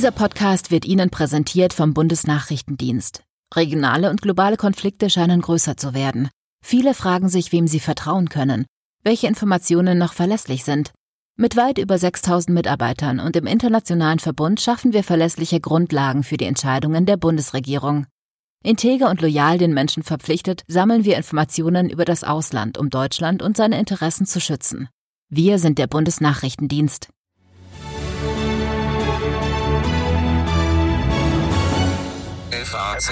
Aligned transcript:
Dieser 0.00 0.12
Podcast 0.12 0.70
wird 0.70 0.86
Ihnen 0.86 1.10
präsentiert 1.10 1.74
vom 1.74 1.92
Bundesnachrichtendienst. 1.92 3.22
Regionale 3.54 4.08
und 4.08 4.22
globale 4.22 4.56
Konflikte 4.56 5.10
scheinen 5.10 5.42
größer 5.42 5.76
zu 5.76 5.92
werden. 5.92 6.30
Viele 6.64 6.94
fragen 6.94 7.28
sich, 7.28 7.52
wem 7.52 7.68
sie 7.68 7.80
vertrauen 7.80 8.30
können, 8.30 8.64
welche 9.04 9.26
Informationen 9.26 9.98
noch 9.98 10.14
verlässlich 10.14 10.64
sind. 10.64 10.92
Mit 11.36 11.54
weit 11.58 11.76
über 11.76 11.98
6000 11.98 12.54
Mitarbeitern 12.54 13.20
und 13.20 13.36
im 13.36 13.46
internationalen 13.46 14.20
Verbund 14.20 14.58
schaffen 14.62 14.94
wir 14.94 15.04
verlässliche 15.04 15.60
Grundlagen 15.60 16.22
für 16.22 16.38
die 16.38 16.46
Entscheidungen 16.46 17.04
der 17.04 17.18
Bundesregierung. 17.18 18.06
Integer 18.64 19.10
und 19.10 19.20
loyal 19.20 19.58
den 19.58 19.74
Menschen 19.74 20.02
verpflichtet, 20.02 20.62
sammeln 20.66 21.04
wir 21.04 21.18
Informationen 21.18 21.90
über 21.90 22.06
das 22.06 22.24
Ausland, 22.24 22.78
um 22.78 22.88
Deutschland 22.88 23.42
und 23.42 23.54
seine 23.54 23.78
Interessen 23.78 24.24
zu 24.24 24.40
schützen. 24.40 24.88
Wir 25.28 25.58
sind 25.58 25.76
der 25.76 25.88
Bundesnachrichtendienst. 25.88 27.10
FAZ 32.62 33.10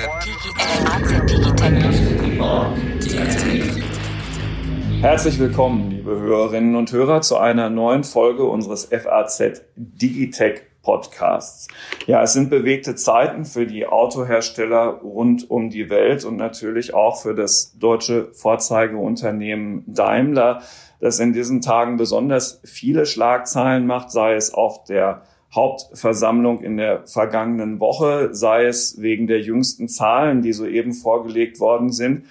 Herzlich 5.01 5.39
willkommen, 5.39 5.91
liebe 5.91 6.21
Hörerinnen 6.21 6.77
und 6.77 6.93
Hörer, 6.93 7.23
zu 7.23 7.39
einer 7.39 7.71
neuen 7.71 8.05
Folge 8.05 8.45
unseres 8.45 8.85
FAZ 8.85 9.63
Digitech 9.77 10.61
Podcasts. 10.83 11.69
Ja, 12.07 12.23
es 12.23 12.35
sind 12.35 12.51
bewegte 12.51 12.95
Zeiten 12.95 13.47
für 13.47 13.67
die 13.67 13.87
Autohersteller 13.87 15.01
rund 15.03 15.51
um 15.51 15.71
die 15.71 15.89
Welt 15.89 16.27
und 16.27 16.37
natürlich 16.37 16.93
auch 16.93 17.23
für 17.23 17.35
das 17.35 17.79
deutsche 17.79 18.29
Vorzeigeunternehmen 18.35 19.85
Daimler, 19.87 20.61
das 21.01 21.21
in 21.21 21.33
diesen 21.33 21.63
Tagen 21.63 21.97
besonders 21.97 22.61
viele 22.65 23.07
Schlagzeilen 23.07 23.87
macht, 23.87 24.11
sei 24.11 24.35
es 24.35 24.53
auf 24.53 24.85
der 24.85 25.23
Hauptversammlung 25.55 26.63
in 26.63 26.77
der 26.77 27.07
vergangenen 27.07 27.81
Woche, 27.81 28.35
sei 28.35 28.67
es 28.67 29.01
wegen 29.01 29.27
der 29.27 29.41
jüngsten 29.41 29.89
Zahlen, 29.89 30.43
die 30.43 30.53
soeben 30.53 30.93
vorgelegt 30.93 31.59
worden 31.59 31.91
sind. 31.91 32.27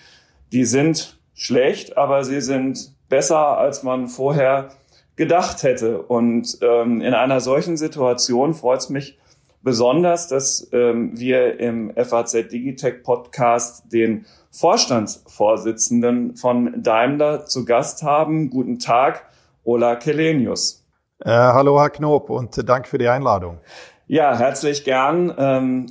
Die 0.51 0.65
sind 0.65 1.17
schlecht, 1.33 1.97
aber 1.97 2.23
sie 2.23 2.41
sind 2.41 2.93
besser, 3.09 3.57
als 3.57 3.83
man 3.83 4.07
vorher 4.07 4.69
gedacht 5.15 5.63
hätte. 5.63 6.01
Und 6.01 6.59
ähm, 6.61 7.01
in 7.01 7.13
einer 7.13 7.41
solchen 7.41 7.75
Situation 7.75 8.53
freut 8.53 8.79
es 8.79 8.89
mich 8.89 9.17
besonders, 9.63 10.27
dass 10.27 10.69
ähm, 10.71 11.19
wir 11.19 11.59
im 11.59 11.91
FAZ 11.95 12.33
Digitech 12.33 13.03
Podcast 13.03 13.91
den 13.91 14.25
Vorstandsvorsitzenden 14.51 16.37
von 16.37 16.81
Daimler 16.81 17.45
zu 17.45 17.65
Gast 17.65 18.03
haben. 18.03 18.49
Guten 18.49 18.79
Tag, 18.79 19.25
Ola 19.63 19.95
Kelenius. 19.95 20.76
Äh, 21.19 21.31
hallo, 21.31 21.79
Herr 21.79 21.89
Knob, 21.89 22.29
und 22.29 22.69
Dank 22.69 22.87
für 22.87 22.99
die 22.99 23.07
Einladung. 23.07 23.59
Ja, 24.07 24.37
herzlich 24.37 24.83
gern. 24.83 25.33
Ähm, 25.37 25.87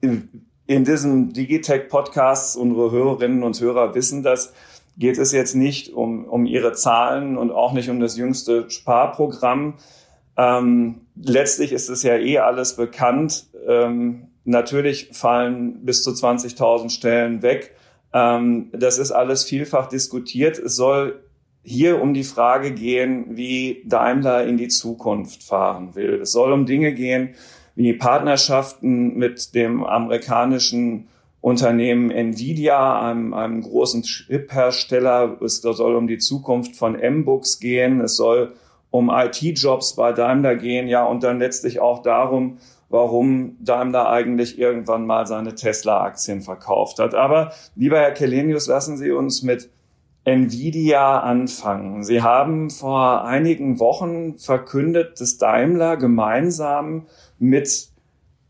in, 0.00 0.46
in 0.66 0.84
diesem 0.84 1.32
Digitech-Podcast, 1.32 2.56
unsere 2.56 2.90
Hörerinnen 2.90 3.44
und 3.44 3.60
Hörer 3.60 3.94
wissen 3.94 4.24
das, 4.24 4.52
geht 4.96 5.16
es 5.16 5.30
jetzt 5.30 5.54
nicht 5.54 5.92
um, 5.92 6.24
um 6.24 6.44
ihre 6.44 6.72
Zahlen 6.72 7.38
und 7.38 7.52
auch 7.52 7.72
nicht 7.72 7.88
um 7.88 8.00
das 8.00 8.16
jüngste 8.16 8.68
Sparprogramm. 8.68 9.74
Ähm, 10.36 11.02
letztlich 11.14 11.72
ist 11.72 11.88
es 11.88 12.02
ja 12.02 12.16
eh 12.16 12.38
alles 12.38 12.74
bekannt. 12.74 13.46
Ähm, 13.66 14.28
natürlich 14.44 15.10
fallen 15.12 15.84
bis 15.84 16.02
zu 16.02 16.10
20.000 16.10 16.90
Stellen 16.90 17.42
weg. 17.42 17.76
Ähm, 18.12 18.70
das 18.72 18.98
ist 18.98 19.12
alles 19.12 19.44
vielfach 19.44 19.88
diskutiert. 19.88 20.58
Es 20.58 20.74
soll 20.74 21.22
hier 21.62 22.00
um 22.00 22.14
die 22.14 22.24
Frage 22.24 22.72
gehen, 22.72 23.36
wie 23.36 23.82
Daimler 23.86 24.46
in 24.46 24.56
die 24.56 24.68
Zukunft 24.68 25.42
fahren 25.42 25.94
will. 25.94 26.20
Es 26.22 26.32
soll 26.32 26.52
um 26.52 26.66
Dinge 26.66 26.92
gehen 26.94 27.34
wie 27.74 27.92
Partnerschaften 27.92 29.16
mit 29.16 29.54
dem 29.54 29.84
amerikanischen 29.84 31.08
Unternehmen 31.40 32.10
Nvidia, 32.10 33.00
einem, 33.00 33.32
einem 33.32 33.62
großen 33.62 34.02
Chip-Hersteller. 34.02 35.38
Es 35.42 35.62
soll 35.62 35.94
um 35.94 36.06
die 36.06 36.18
Zukunft 36.18 36.76
von 36.76 36.98
M-Books 36.98 37.58
gehen. 37.60 38.00
Es 38.00 38.16
soll 38.16 38.54
um 38.90 39.10
IT-Jobs 39.10 39.94
bei 39.96 40.12
Daimler 40.12 40.56
gehen. 40.56 40.88
Ja, 40.88 41.06
und 41.06 41.22
dann 41.22 41.38
letztlich 41.38 41.80
auch 41.80 42.02
darum, 42.02 42.58
warum 42.90 43.56
Daimler 43.60 44.10
eigentlich 44.10 44.58
irgendwann 44.58 45.06
mal 45.06 45.26
seine 45.26 45.54
Tesla-Aktien 45.54 46.42
verkauft 46.42 46.98
hat. 46.98 47.14
Aber 47.14 47.52
lieber 47.76 47.98
Herr 47.98 48.12
Kelenius, 48.12 48.66
lassen 48.66 48.98
Sie 48.98 49.10
uns 49.10 49.42
mit 49.42 49.70
Nvidia 50.24 51.20
anfangen. 51.20 52.04
Sie 52.04 52.22
haben 52.22 52.70
vor 52.70 53.24
einigen 53.24 53.80
Wochen 53.80 54.38
verkündet, 54.38 55.20
dass 55.20 55.38
Daimler 55.38 55.96
gemeinsam 55.96 57.06
mit 57.38 57.88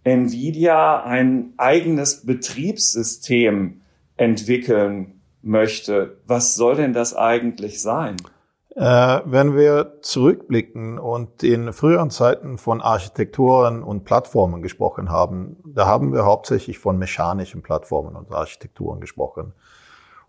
Nvidia 0.02 1.04
ein 1.04 1.52
eigenes 1.56 2.26
Betriebssystem 2.26 3.80
entwickeln 4.16 5.20
möchte. 5.42 6.18
Was 6.26 6.54
soll 6.54 6.76
denn 6.76 6.92
das 6.92 7.14
eigentlich 7.14 7.80
sein? 7.80 8.16
Äh, 8.76 9.20
wenn 9.24 9.56
wir 9.56 9.98
zurückblicken 10.00 10.98
und 10.98 11.42
in 11.42 11.72
früheren 11.72 12.10
Zeiten 12.10 12.56
von 12.56 12.80
Architekturen 12.80 13.82
und 13.82 14.04
Plattformen 14.04 14.62
gesprochen 14.62 15.10
haben, 15.10 15.56
da 15.64 15.86
haben 15.86 16.12
wir 16.12 16.24
hauptsächlich 16.24 16.78
von 16.78 16.96
mechanischen 16.96 17.62
Plattformen 17.62 18.14
und 18.14 18.32
Architekturen 18.32 19.00
gesprochen. 19.00 19.54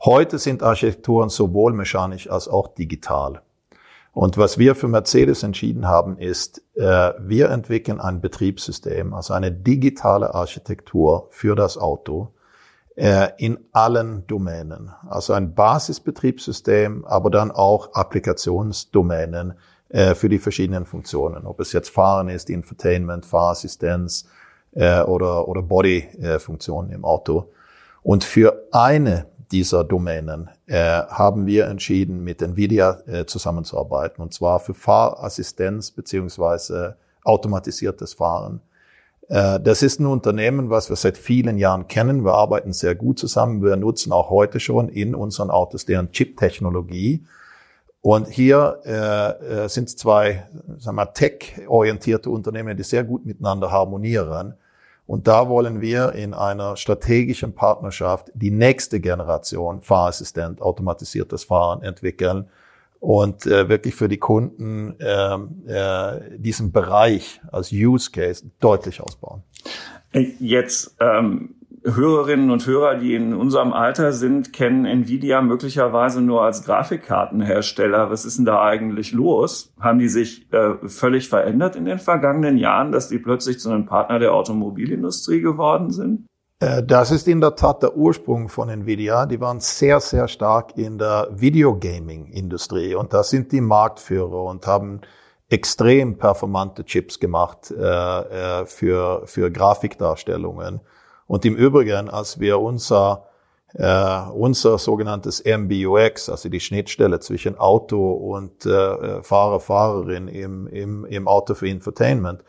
Heute 0.04 0.40
sind 0.40 0.64
Architekturen 0.64 1.30
sowohl 1.30 1.74
mechanisch 1.74 2.28
als 2.28 2.48
auch 2.48 2.74
digital. 2.74 3.44
Und 4.14 4.36
was 4.36 4.58
wir 4.58 4.74
für 4.74 4.88
Mercedes 4.88 5.44
entschieden 5.44 5.88
haben, 5.88 6.18
ist, 6.18 6.64
äh, 6.74 7.14
wir 7.20 7.52
entwickeln 7.52 8.02
ein 8.02 8.20
Betriebssystem, 8.20 9.14
also 9.14 9.36
eine 9.36 9.52
digitale 9.52 10.34
Architektur 10.34 11.28
für 11.30 11.56
das 11.56 11.78
Auto 11.78 12.34
äh, 12.96 13.28
in 13.38 13.60
allen 13.74 14.26
Domänen. 14.26 14.92
Also 15.08 15.34
ein 15.34 15.54
Basisbetriebssystem, 15.54 17.06
aber 17.06 17.30
dann 17.30 17.52
auch 17.52 17.94
Applikationsdomänen 17.94 19.54
äh, 19.90 20.16
für 20.16 20.30
die 20.30 20.40
verschiedenen 20.40 20.88
Funktionen. 20.88 21.46
Ob 21.46 21.60
es 21.60 21.74
jetzt 21.74 21.90
Fahren 21.90 22.28
ist, 22.28 22.50
Infotainment, 22.50 23.26
Fahrassistenz 23.26 24.28
oder, 24.74 25.50
oder 25.50 25.62
Body-Funktionen 25.64 26.92
im 26.92 27.04
Auto. 27.04 27.52
Und 28.04 28.24
für 28.24 28.70
eine 28.72 29.26
dieser 29.52 29.84
Domänen 29.84 30.50
äh, 30.68 30.78
haben 30.78 31.46
wir 31.46 31.68
entschieden, 31.68 32.24
mit 32.24 32.42
NVIDIA 32.42 33.02
äh, 33.06 33.26
zusammenzuarbeiten, 33.26 34.22
und 34.22 34.34
zwar 34.34 34.60
für 34.60 34.74
Fahrassistenz 34.74 35.92
beziehungsweise 35.92 36.98
automatisiertes 37.24 38.14
Fahren. 38.14 38.62
Äh, 39.28 39.60
das 39.60 39.82
ist 39.82 40.00
ein 40.00 40.06
Unternehmen, 40.06 40.70
was 40.70 40.90
wir 40.90 40.96
seit 40.96 41.18
vielen 41.18 41.58
Jahren 41.58 41.88
kennen. 41.88 42.24
Wir 42.26 42.34
arbeiten 42.34 42.74
sehr 42.74 42.96
gut 42.96 43.20
zusammen. 43.20 43.64
Wir 43.64 43.76
nutzen 43.76 44.12
auch 44.12 44.30
heute 44.30 44.60
schon 44.60 44.90
in 44.90 45.16
unseren 45.16 45.50
Autos 45.50 45.86
deren 45.86 46.12
Chip-Technologie. 46.12 47.26
Und 48.02 48.28
hier 48.28 48.80
äh, 48.84 49.64
äh 49.64 49.70
sind 49.70 49.90
zwei 49.90 50.48
sagen 50.80 50.98
wir, 50.98 51.14
tech-orientierte 51.14 52.30
Unternehmen, 52.30 52.76
die 52.76 52.84
sehr 52.84 53.04
gut 53.04 53.26
miteinander 53.26 53.72
harmonieren. 53.72 54.56
Und 55.12 55.28
da 55.28 55.50
wollen 55.50 55.82
wir 55.82 56.14
in 56.14 56.34
einer 56.34 56.78
strategischen 56.78 57.54
Partnerschaft 57.54 58.32
die 58.34 58.50
nächste 58.50 59.02
Generation 59.02 59.82
Fahrassistent, 59.82 60.62
automatisiertes 60.62 61.44
Fahren 61.44 61.84
entwickeln 61.84 62.48
und 63.02 63.46
äh, 63.46 63.68
wirklich 63.68 63.94
für 63.94 64.08
die 64.08 64.20
Kunden 64.20 64.98
äh, 65.02 65.34
äh, 65.68 66.38
diesen 66.38 66.72
Bereich 66.72 67.42
als 67.52 67.74
Use 67.74 68.10
Case 68.10 68.50
deutlich 68.62 69.02
ausbauen. 69.02 69.44
Jetzt 70.14 70.96
ähm, 71.02 71.56
Hörerinnen 71.84 72.52
und 72.52 72.68
Hörer, 72.68 72.96
die 72.96 73.16
in 73.16 73.34
unserem 73.34 73.74
Alter 73.74 74.14
sind, 74.14 74.54
kennen 74.54 74.86
Nvidia 74.86 75.42
möglicherweise 75.42 76.22
nur 76.22 76.44
als 76.44 76.64
Grafikkartenhersteller. 76.64 78.12
Was 78.12 78.24
ist 78.24 78.38
denn 78.38 78.46
da 78.46 78.62
eigentlich 78.62 79.14
los? 79.14 79.74
Haben 79.80 79.98
die 79.98 80.08
sich 80.08 80.52
äh, 80.54 80.76
völlig 80.88 81.28
verändert 81.28 81.76
in 81.76 81.86
den 81.86 81.98
vergangenen 81.98 82.58
Jahren, 82.58 82.92
dass 82.92 83.10
die 83.10 83.18
plötzlich 83.18 83.60
zu 83.60 83.72
einem 83.72 83.88
Partner 83.88 84.20
der 84.20 84.34
Automobilindustrie 84.34 85.42
geworden 85.42 85.90
sind? 85.90 86.28
Äh, 86.60 86.84
das 86.84 87.10
ist 87.10 87.28
in 87.28 87.42
der 87.42 87.56
Tat 87.56 87.82
der 87.82 87.98
Ursprung 87.98 88.48
von 88.48 88.70
Nvidia. 88.70 89.26
Die 89.26 89.42
waren 89.42 89.60
sehr, 89.60 90.00
sehr 90.00 90.28
stark 90.28 90.78
in 90.78 91.00
der 91.00 91.30
Videogaming-Industrie 91.32 92.94
und 92.94 93.12
da 93.12 93.24
sind 93.24 93.52
die 93.52 93.62
Marktführer 93.62 94.44
und 94.44 94.68
haben 94.68 95.02
extrem 95.50 96.18
performante 96.18 96.86
Chips 96.86 97.20
gemacht 97.20 97.72
äh, 97.72 97.82
äh 98.62 98.66
für, 98.68 99.24
für 99.26 99.52
Grafikdarstellungen. 99.52 100.82
Und 101.32 101.46
im 101.46 101.56
Übrigen, 101.56 102.10
als 102.10 102.42
wir 102.42 102.60
unser, 102.60 103.24
äh, 103.76 104.20
unser 104.34 104.78
sogenanntes 104.78 105.42
MBUX, 105.46 106.28
also 106.28 106.50
die 106.50 106.60
Schnittstelle 106.60 107.22
zwischen 107.22 107.58
Auto 107.58 108.12
und 108.12 108.66
äh, 108.66 109.24
Fahrer, 109.24 109.62
Fahrerin 109.62 110.28
im, 110.28 110.68
im, 110.68 111.06
im 111.06 111.30
Auto 111.30 111.54
für 111.54 111.70
Infotainment, 111.70 112.44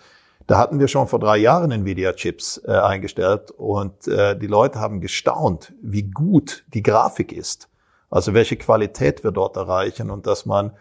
da 0.48 0.58
hatten 0.58 0.80
wir 0.80 0.88
schon 0.88 1.06
vor 1.06 1.20
drei 1.20 1.36
Jahren 1.36 1.70
Nvidia-Chips 1.70 2.62
äh, 2.66 2.72
eingestellt 2.72 3.52
und 3.52 4.08
äh, 4.08 4.36
die 4.36 4.48
Leute 4.48 4.80
haben 4.80 5.00
gestaunt, 5.00 5.72
wie 5.80 6.10
gut 6.10 6.64
die 6.74 6.82
Grafik 6.82 7.30
ist. 7.30 7.68
Also 8.10 8.34
welche 8.34 8.56
Qualität 8.56 9.22
wir 9.22 9.30
dort 9.30 9.56
erreichen 9.56 10.10
und 10.10 10.26
dass 10.26 10.44
man 10.44 10.72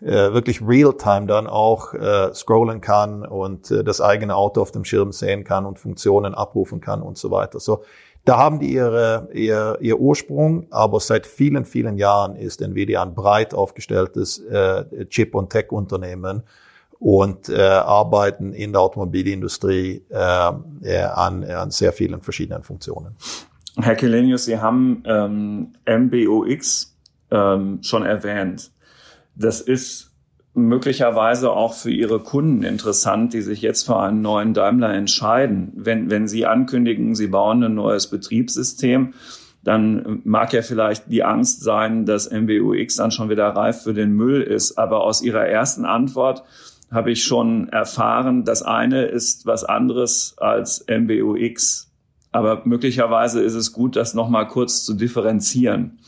äh, 0.00 0.32
wirklich 0.32 0.60
real-time 0.62 1.26
dann 1.26 1.46
auch 1.46 1.92
äh, 1.94 2.32
scrollen 2.34 2.80
kann 2.80 3.24
und 3.24 3.70
äh, 3.70 3.82
das 3.82 4.00
eigene 4.00 4.36
Auto 4.36 4.62
auf 4.62 4.70
dem 4.70 4.84
Schirm 4.84 5.12
sehen 5.12 5.44
kann 5.44 5.66
und 5.66 5.78
Funktionen 5.78 6.34
abrufen 6.34 6.80
kann 6.80 7.02
und 7.02 7.18
so 7.18 7.30
weiter. 7.30 7.60
So, 7.60 7.82
da 8.24 8.36
haben 8.36 8.60
die 8.60 8.72
ihre, 8.72 9.28
ihr, 9.32 9.78
ihr 9.80 9.98
Ursprung, 9.98 10.66
aber 10.70 11.00
seit 11.00 11.26
vielen, 11.26 11.64
vielen 11.64 11.96
Jahren 11.96 12.36
ist 12.36 12.60
Nvidia 12.60 13.02
ein 13.02 13.14
breit 13.14 13.54
aufgestelltes 13.54 14.38
äh, 14.38 15.06
Chip- 15.06 15.34
und 15.34 15.50
Tech-Unternehmen 15.50 16.42
und 16.98 17.48
äh, 17.48 17.60
arbeiten 17.60 18.52
in 18.52 18.72
der 18.72 18.82
Automobilindustrie 18.82 20.02
äh, 20.10 20.52
äh, 20.82 21.02
an, 21.02 21.44
an 21.44 21.70
sehr 21.70 21.92
vielen 21.92 22.20
verschiedenen 22.20 22.62
Funktionen. 22.62 23.14
Herr 23.80 23.94
Kelenius, 23.94 24.44
Sie 24.44 24.58
haben 24.58 25.02
ähm, 25.06 25.72
MBOX 25.86 26.96
ähm, 27.30 27.78
schon 27.82 28.04
erwähnt. 28.04 28.72
Das 29.38 29.60
ist 29.60 30.10
möglicherweise 30.54 31.52
auch 31.52 31.74
für 31.74 31.90
Ihre 31.90 32.18
Kunden 32.18 32.64
interessant, 32.64 33.32
die 33.32 33.42
sich 33.42 33.62
jetzt 33.62 33.84
für 33.86 33.96
einen 33.96 34.20
neuen 34.20 34.52
Daimler 34.52 34.92
entscheiden. 34.92 35.72
Wenn, 35.76 36.10
wenn 36.10 36.26
Sie 36.26 36.44
ankündigen, 36.44 37.14
Sie 37.14 37.28
bauen 37.28 37.62
ein 37.62 37.74
neues 37.74 38.08
Betriebssystem, 38.08 39.14
dann 39.62 40.20
mag 40.24 40.52
ja 40.52 40.62
vielleicht 40.62 41.10
die 41.10 41.22
Angst 41.22 41.62
sein, 41.62 42.04
dass 42.04 42.30
MBUX 42.30 42.96
dann 42.96 43.12
schon 43.12 43.28
wieder 43.28 43.48
reif 43.48 43.82
für 43.82 43.94
den 43.94 44.12
Müll 44.12 44.42
ist. 44.42 44.76
Aber 44.76 45.04
aus 45.04 45.22
Ihrer 45.22 45.46
ersten 45.46 45.84
Antwort 45.84 46.42
habe 46.90 47.12
ich 47.12 47.22
schon 47.22 47.68
erfahren, 47.68 48.44
das 48.44 48.62
eine 48.62 49.04
ist 49.04 49.46
was 49.46 49.62
anderes 49.62 50.34
als 50.38 50.84
MBUX. 50.88 51.90
Aber 52.32 52.62
möglicherweise 52.64 53.42
ist 53.42 53.54
es 53.54 53.72
gut, 53.72 53.94
das 53.94 54.14
nochmal 54.14 54.48
kurz 54.48 54.84
zu 54.84 54.94
differenzieren. 54.94 55.98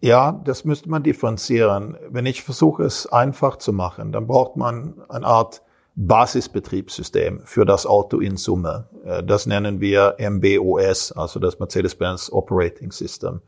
Ja, 0.00 0.40
das 0.44 0.64
müsste 0.64 0.88
man 0.88 1.02
differenzieren. 1.02 1.96
Wenn 2.08 2.26
ich 2.26 2.44
versuche, 2.44 2.84
es 2.84 3.06
einfach 3.06 3.56
zu 3.56 3.72
machen, 3.72 4.12
dann 4.12 4.26
braucht 4.28 4.56
man 4.56 4.94
eine 5.08 5.26
Art 5.26 5.62
Basisbetriebssystem 5.96 7.40
für 7.44 7.64
das 7.64 7.84
Auto 7.84 8.20
in 8.20 8.36
Summe. 8.36 8.88
Äh, 9.04 9.24
das 9.24 9.46
nennen 9.46 9.80
wir 9.80 10.16
MBOS, 10.18 11.10
also 11.12 11.40
das 11.40 11.58
Mercedes-Benz 11.58 12.30
Operating 12.30 12.92
System. 12.92 13.40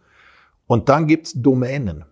Und 0.66 0.88
dann 0.88 1.06
gibt's 1.06 1.32
Domänen. 1.34 2.04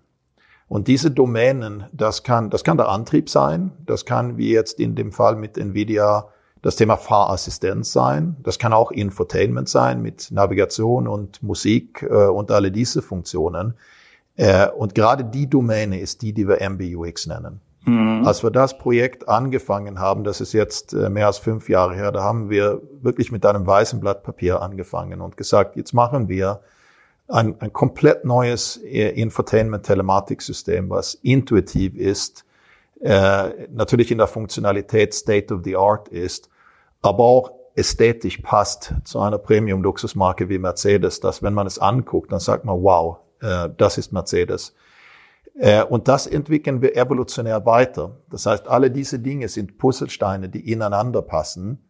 Und 0.68 0.86
diese 0.86 1.10
Domänen, 1.10 1.86
das 1.92 2.22
kann, 2.22 2.50
das 2.50 2.62
kann 2.62 2.76
der 2.76 2.88
Antrieb 2.88 3.28
sein, 3.28 3.72
das 3.84 4.04
kann 4.04 4.36
wie 4.36 4.52
jetzt 4.52 4.78
in 4.78 4.94
dem 4.94 5.10
Fall 5.10 5.34
mit 5.34 5.58
Nvidia 5.58 6.28
das 6.62 6.76
Thema 6.76 6.96
Fahrassistenz 6.96 7.92
sein, 7.92 8.36
das 8.42 8.58
kann 8.58 8.72
auch 8.72 8.92
Infotainment 8.92 9.68
sein 9.68 10.02
mit 10.02 10.30
Navigation 10.30 11.08
und 11.08 11.42
Musik 11.42 12.02
äh, 12.08 12.26
und 12.26 12.52
alle 12.52 12.70
diese 12.70 13.02
Funktionen. 13.02 13.74
Äh, 14.38 14.68
und 14.70 14.94
gerade 14.94 15.24
die 15.24 15.50
Domäne 15.50 16.00
ist 16.00 16.22
die, 16.22 16.32
die 16.32 16.48
wir 16.48 16.66
MBUX 16.70 17.26
nennen. 17.26 17.60
Mhm. 17.84 18.22
Als 18.24 18.42
wir 18.42 18.50
das 18.50 18.78
Projekt 18.78 19.28
angefangen 19.28 19.98
haben, 19.98 20.22
das 20.22 20.40
ist 20.40 20.52
jetzt 20.52 20.92
äh, 20.94 21.10
mehr 21.10 21.26
als 21.26 21.38
fünf 21.38 21.68
Jahre 21.68 21.94
her, 21.94 22.12
da 22.12 22.22
haben 22.22 22.48
wir 22.48 22.80
wirklich 23.02 23.32
mit 23.32 23.44
einem 23.44 23.66
weißen 23.66 23.98
Blatt 23.98 24.22
Papier 24.22 24.62
angefangen 24.62 25.20
und 25.20 25.36
gesagt, 25.36 25.76
jetzt 25.76 25.92
machen 25.92 26.28
wir 26.28 26.60
ein, 27.26 27.60
ein 27.60 27.72
komplett 27.72 28.24
neues 28.24 28.76
äh, 28.76 29.10
Infotainment-Telematiksystem, 29.10 30.88
was 30.88 31.14
intuitiv 31.14 31.96
ist, 31.96 32.44
äh, 33.00 33.66
natürlich 33.70 34.12
in 34.12 34.18
der 34.18 34.28
Funktionalität 34.28 35.14
State 35.14 35.52
of 35.52 35.62
the 35.64 35.76
Art 35.76 36.08
ist, 36.08 36.48
aber 37.02 37.24
auch 37.24 37.50
ästhetisch 37.74 38.38
passt 38.38 38.94
zu 39.04 39.18
einer 39.18 39.38
Premium-Luxusmarke 39.38 40.48
wie 40.48 40.58
Mercedes, 40.58 41.18
dass 41.18 41.42
wenn 41.42 41.54
man 41.54 41.66
es 41.66 41.80
anguckt, 41.80 42.30
dann 42.30 42.40
sagt 42.40 42.64
man, 42.64 42.82
wow, 42.82 43.18
das 43.40 43.98
ist 43.98 44.12
Mercedes. 44.12 44.74
Äh, 45.58 45.82
und 45.82 46.08
das 46.08 46.26
entwickeln 46.26 46.80
wir 46.82 46.96
evolutionär 46.96 47.66
weiter. 47.66 48.16
Das 48.30 48.46
heißt, 48.46 48.68
alle 48.68 48.90
diese 48.90 49.18
Dinge 49.18 49.48
sind 49.48 49.76
Puzzlesteine, 49.78 50.48
die 50.48 50.70
ineinander 50.70 51.22
passen. 51.22 51.84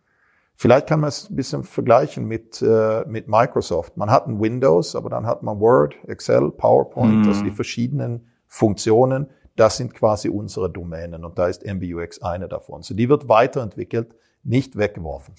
Vielleicht 0.54 0.88
kann 0.88 1.00
man 1.00 1.08
es 1.08 1.30
ein 1.30 1.36
bisschen 1.36 1.62
vergleichen 1.62 2.26
mit, 2.26 2.60
äh, 2.62 3.04
mit 3.06 3.28
Microsoft. 3.28 3.96
Man 3.96 4.10
hat 4.10 4.26
ein 4.26 4.40
Windows, 4.40 4.96
aber 4.96 5.10
dann 5.10 5.26
hat 5.26 5.42
man 5.42 5.60
Word, 5.60 5.94
Excel, 6.08 6.50
PowerPoint, 6.50 7.26
mm. 7.26 7.28
also 7.28 7.44
die 7.44 7.52
verschiedenen 7.52 8.26
Funktionen. 8.46 9.28
Das 9.54 9.76
sind 9.76 9.94
quasi 9.94 10.28
unsere 10.28 10.70
Domänen 10.70 11.24
und 11.24 11.38
da 11.38 11.46
ist 11.46 11.64
MBUX 11.64 12.22
eine 12.22 12.48
davon. 12.48 12.82
So 12.82 12.94
die 12.94 13.08
wird 13.08 13.28
weiterentwickelt, 13.28 14.16
nicht 14.42 14.76
weggeworfen. 14.76 15.34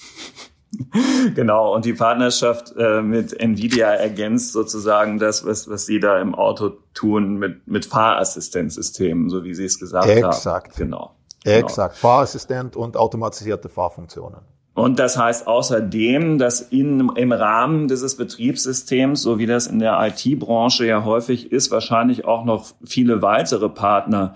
genau, 1.36 1.74
und 1.74 1.86
die 1.86 1.94
Partnerschaft 1.94 2.74
äh, 2.77 3.01
mit 3.01 3.39
Nvidia 3.39 3.88
ergänzt 3.88 4.54
sozusagen 4.54 5.18
das, 5.18 5.45
was, 5.45 5.69
was 5.69 5.86
Sie 5.86 6.00
da 6.00 6.19
im 6.19 6.36
Auto 6.36 6.71
tun 6.94 7.38
mit, 7.38 7.68
mit 7.68 7.86
Fahrassistenzsystemen, 7.86 9.30
so 9.30 9.44
wie 9.44 9.54
Sie 9.54 9.66
es 9.66 9.80
gesagt 9.80 10.07
Exakt. 10.07 10.24
haben. 10.24 10.31
Exakt. 10.31 10.77
Genau. 10.77 11.16
Exakt. 11.44 11.95
Genau. 11.95 12.01
Fahrassistent 12.01 12.75
und 12.75 12.98
automatisierte 12.98 13.69
Fahrfunktionen. 13.69 14.42
Und 14.75 14.98
das 14.98 15.18
heißt 15.18 15.45
außerdem, 15.45 16.38
dass 16.38 16.62
in, 16.62 17.10
im 17.15 17.31
Rahmen 17.33 17.88
dieses 17.89 18.15
Betriebssystems, 18.15 19.22
so 19.22 19.38
wie 19.38 19.45
das 19.45 19.68
in 19.68 19.80
der 19.80 20.00
IT-Branche 20.01 20.86
ja 20.86 21.04
häufig 21.04 21.51
ist, 21.51 21.69
wahrscheinlich 21.72 22.24
auch 22.24 22.45
noch 22.45 22.68
viele 22.86 23.22
weitere 23.22 23.68
Partner 23.68 24.36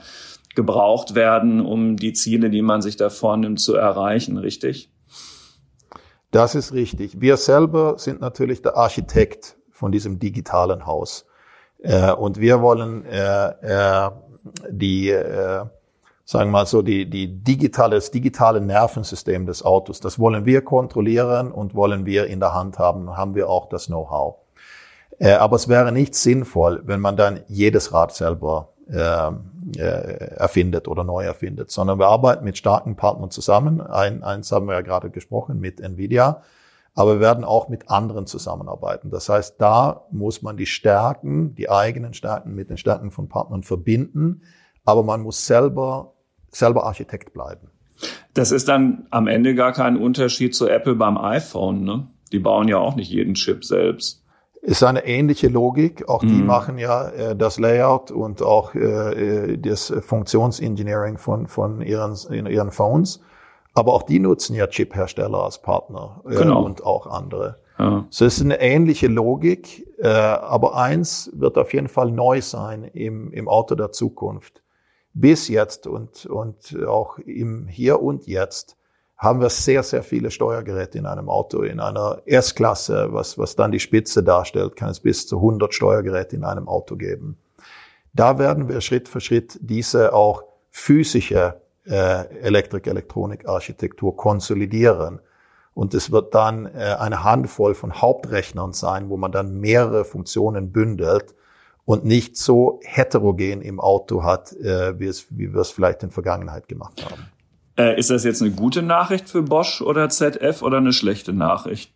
gebraucht 0.54 1.16
werden, 1.16 1.62
um 1.62 1.96
die 1.96 2.14
Ziele, 2.14 2.50
die 2.50 2.62
man 2.62 2.82
sich 2.82 2.98
da 2.98 3.10
vornimmt, 3.10 3.60
zu 3.60 3.76
erreichen, 3.76 4.38
richtig? 4.38 4.90
Das 6.34 6.56
ist 6.56 6.74
richtig. 6.74 7.22
Wir 7.22 7.38
selber 7.38 8.00
sind 8.00 8.20
natürlich 8.20 8.64
der 8.64 8.76
Architekt 8.76 9.56
von 9.72 9.92
diesem 9.92 10.18
digitalen 10.18 10.88
Haus. 10.88 11.28
Äh, 11.78 12.12
und 12.12 12.40
wir 12.40 12.60
wollen 12.60 13.06
äh, 13.06 13.50
äh, 13.62 14.10
die, 14.68 15.12
äh, 15.12 15.64
sagen 16.26 16.50
wir 16.50 16.52
mal 16.52 16.66
so, 16.66 16.82
die, 16.82 17.08
die 17.08 17.28
digitale, 17.28 17.98
das 17.98 18.10
digitale 18.10 18.62
Nervensystem 18.62 19.46
des 19.46 19.64
Autos, 19.64 20.00
das 20.00 20.18
wollen 20.18 20.44
wir 20.44 20.64
kontrollieren 20.64 21.52
und 21.52 21.76
wollen 21.76 22.08
wir 22.08 22.26
in 22.26 22.40
der 22.40 22.56
Hand 22.56 22.80
haben, 22.80 23.16
haben 23.16 23.36
wir 23.36 23.48
auch 23.48 23.70
das 23.70 23.86
Know-how. 23.86 24.38
Äh, 25.20 25.34
aber 25.34 25.56
es 25.58 25.68
wäre 25.68 25.92
nicht 25.92 26.16
sinnvoll, 26.16 26.82
wenn 26.86 27.00
man 27.00 27.16
dann 27.16 27.42
jedes 27.48 27.94
Rad 27.94 28.12
selber 28.12 28.70
äh, 28.90 29.30
erfindet 29.76 30.88
oder 30.88 31.04
neu 31.04 31.24
erfindet, 31.24 31.72
sondern 31.72 32.00
wir 32.00 32.08
arbeiten 32.08 32.44
mit 32.44 32.58
starken 32.58 32.96
Partnern 32.96 33.32
zusammen. 33.32 33.82
Ein, 33.82 34.24
eins 34.24 34.52
haben 34.52 34.68
wir 34.68 34.74
ja 34.74 34.82
gerade 34.82 35.10
gesprochen 35.10 35.60
mit 35.60 35.82
Nvidia, 35.82 36.42
aber 36.96 37.16
wir 37.16 37.20
werden 37.20 37.44
auch 37.44 37.70
mit 37.70 37.90
anderen 37.90 38.28
zusammenarbeiten. 38.28 39.10
Das 39.10 39.30
heißt, 39.30 39.56
da 39.60 40.06
muss 40.12 40.42
man 40.42 40.58
die 40.58 40.66
Stärken, 40.66 41.56
die 41.56 41.70
eigenen 41.70 42.14
Stärken 42.14 42.54
mit 42.56 42.70
den 42.70 42.78
Stärken 42.78 43.12
von 43.12 43.30
Partnern 43.30 43.64
verbinden, 43.64 44.42
aber 44.86 45.04
man 45.04 45.22
muss 45.22 45.46
selber, 45.46 46.14
selber 46.50 46.86
Architekt 46.86 47.34
bleiben. 47.34 47.70
Das 48.34 48.52
ist 48.52 48.68
dann 48.68 49.08
am 49.12 49.28
Ende 49.28 49.56
gar 49.56 49.72
kein 49.72 49.98
Unterschied 49.98 50.56
zu 50.56 50.68
Apple 50.68 50.96
beim 50.96 51.18
iPhone, 51.18 51.84
ne? 51.84 52.08
Die 52.32 52.40
bauen 52.40 52.68
ja 52.68 52.80
auch 52.80 52.96
nicht 52.96 53.12
jeden 53.12 53.36
Chip 53.36 53.64
selbst 53.64 54.23
ist 54.64 54.82
eine 54.82 55.06
ähnliche 55.06 55.50
Logik. 55.50 56.08
Auch 56.08 56.22
die 56.22 56.28
mhm. 56.28 56.46
machen 56.46 56.78
ja 56.78 57.10
äh, 57.10 57.36
das 57.36 57.60
Layout 57.60 58.12
und 58.12 58.42
auch 58.42 58.74
äh, 58.74 59.52
äh 59.52 59.58
das 59.58 59.94
Funktionsengineering 60.02 61.18
von, 61.18 61.48
von 61.48 61.82
ihren, 61.82 62.16
ihren 62.32 62.72
Phones. 62.72 63.20
Aber 63.74 63.94
auch 63.94 64.04
die 64.04 64.20
nutzen 64.20 64.56
ja 64.56 64.68
Chip-Hersteller 64.68 65.44
als 65.44 65.62
Partner 65.62 66.22
äh, 66.26 66.36
genau. 66.36 66.64
und 66.64 66.84
auch 66.84 67.08
andere. 67.08 67.60
Ja. 67.78 68.06
So 68.10 68.24
ist 68.24 68.40
eine 68.40 68.62
ähnliche 68.62 69.08
Logik, 69.08 69.86
äh, 69.98 70.08
aber 70.08 70.76
eins 70.76 71.30
wird 71.34 71.58
auf 71.58 71.74
jeden 71.74 71.90
Fall 71.90 72.12
neu 72.12 72.42
sein 72.42 72.84
im, 72.84 73.34
im 73.34 73.50
Auto 73.50 73.76
der 73.76 73.92
Zukunft. 73.92 74.64
Bis 75.14 75.48
jetzt 75.50 75.88
und, 75.88 76.26
und 76.26 76.78
auch 76.88 77.18
im 77.20 77.68
Hier 77.68 78.02
und 78.02 78.28
Jetzt 78.28 78.78
haben 79.24 79.40
wir 79.40 79.50
sehr, 79.50 79.84
sehr 79.84 80.04
viele 80.04 80.32
Steuergeräte 80.32 80.98
in 80.98 81.06
einem 81.06 81.30
Auto. 81.30 81.62
In 81.62 81.80
einer 81.80 82.22
S-Klasse, 82.26 83.08
was, 83.12 83.38
was 83.38 83.56
dann 83.56 83.72
die 83.72 83.80
Spitze 83.80 84.22
darstellt, 84.22 84.76
kann 84.76 84.90
es 84.90 85.00
bis 85.00 85.28
zu 85.28 85.38
100 85.38 85.74
Steuergeräte 85.74 86.36
in 86.36 86.44
einem 86.44 86.68
Auto 86.68 86.98
geben. 86.98 87.38
Da 88.14 88.38
werden 88.38 88.68
wir 88.68 88.82
Schritt 88.82 89.08
für 89.08 89.22
Schritt 89.22 89.58
diese 89.62 90.14
auch 90.14 90.44
physische 90.70 91.62
äh, 91.86 92.28
Elektrik-Elektronik-Architektur 92.42 94.18
konsolidieren. 94.18 95.22
Und 95.74 95.94
es 95.94 96.12
wird 96.12 96.36
dann 96.36 96.66
äh, 96.66 96.96
eine 97.00 97.24
Handvoll 97.24 97.76
von 97.76 98.02
Hauptrechnern 98.02 98.74
sein, 98.74 99.10
wo 99.10 99.16
man 99.16 99.32
dann 99.32 99.60
mehrere 99.60 100.04
Funktionen 100.04 100.74
bündelt 100.74 101.34
und 101.86 102.04
nicht 102.04 102.36
so 102.38 102.82
heterogen 102.84 103.62
im 103.62 103.80
Auto 103.80 104.24
hat, 104.24 104.52
äh, 104.54 105.00
wie, 105.00 105.08
es, 105.08 105.28
wie 105.30 105.54
wir 105.54 105.62
es 105.62 105.72
vielleicht 105.72 106.04
in 106.04 106.10
der 106.10 106.14
Vergangenheit 106.14 106.68
gemacht 106.68 107.04
haben. 107.10 107.33
Äh, 107.78 107.98
ist 107.98 108.10
das 108.10 108.24
jetzt 108.24 108.42
eine 108.42 108.52
gute 108.52 108.82
Nachricht 108.82 109.30
für 109.30 109.42
Bosch 109.42 109.82
oder 109.82 110.10
ZF 110.10 110.62
oder 110.62 110.78
eine 110.78 110.94
schlechte 110.94 111.34
Nachricht? 111.34 111.92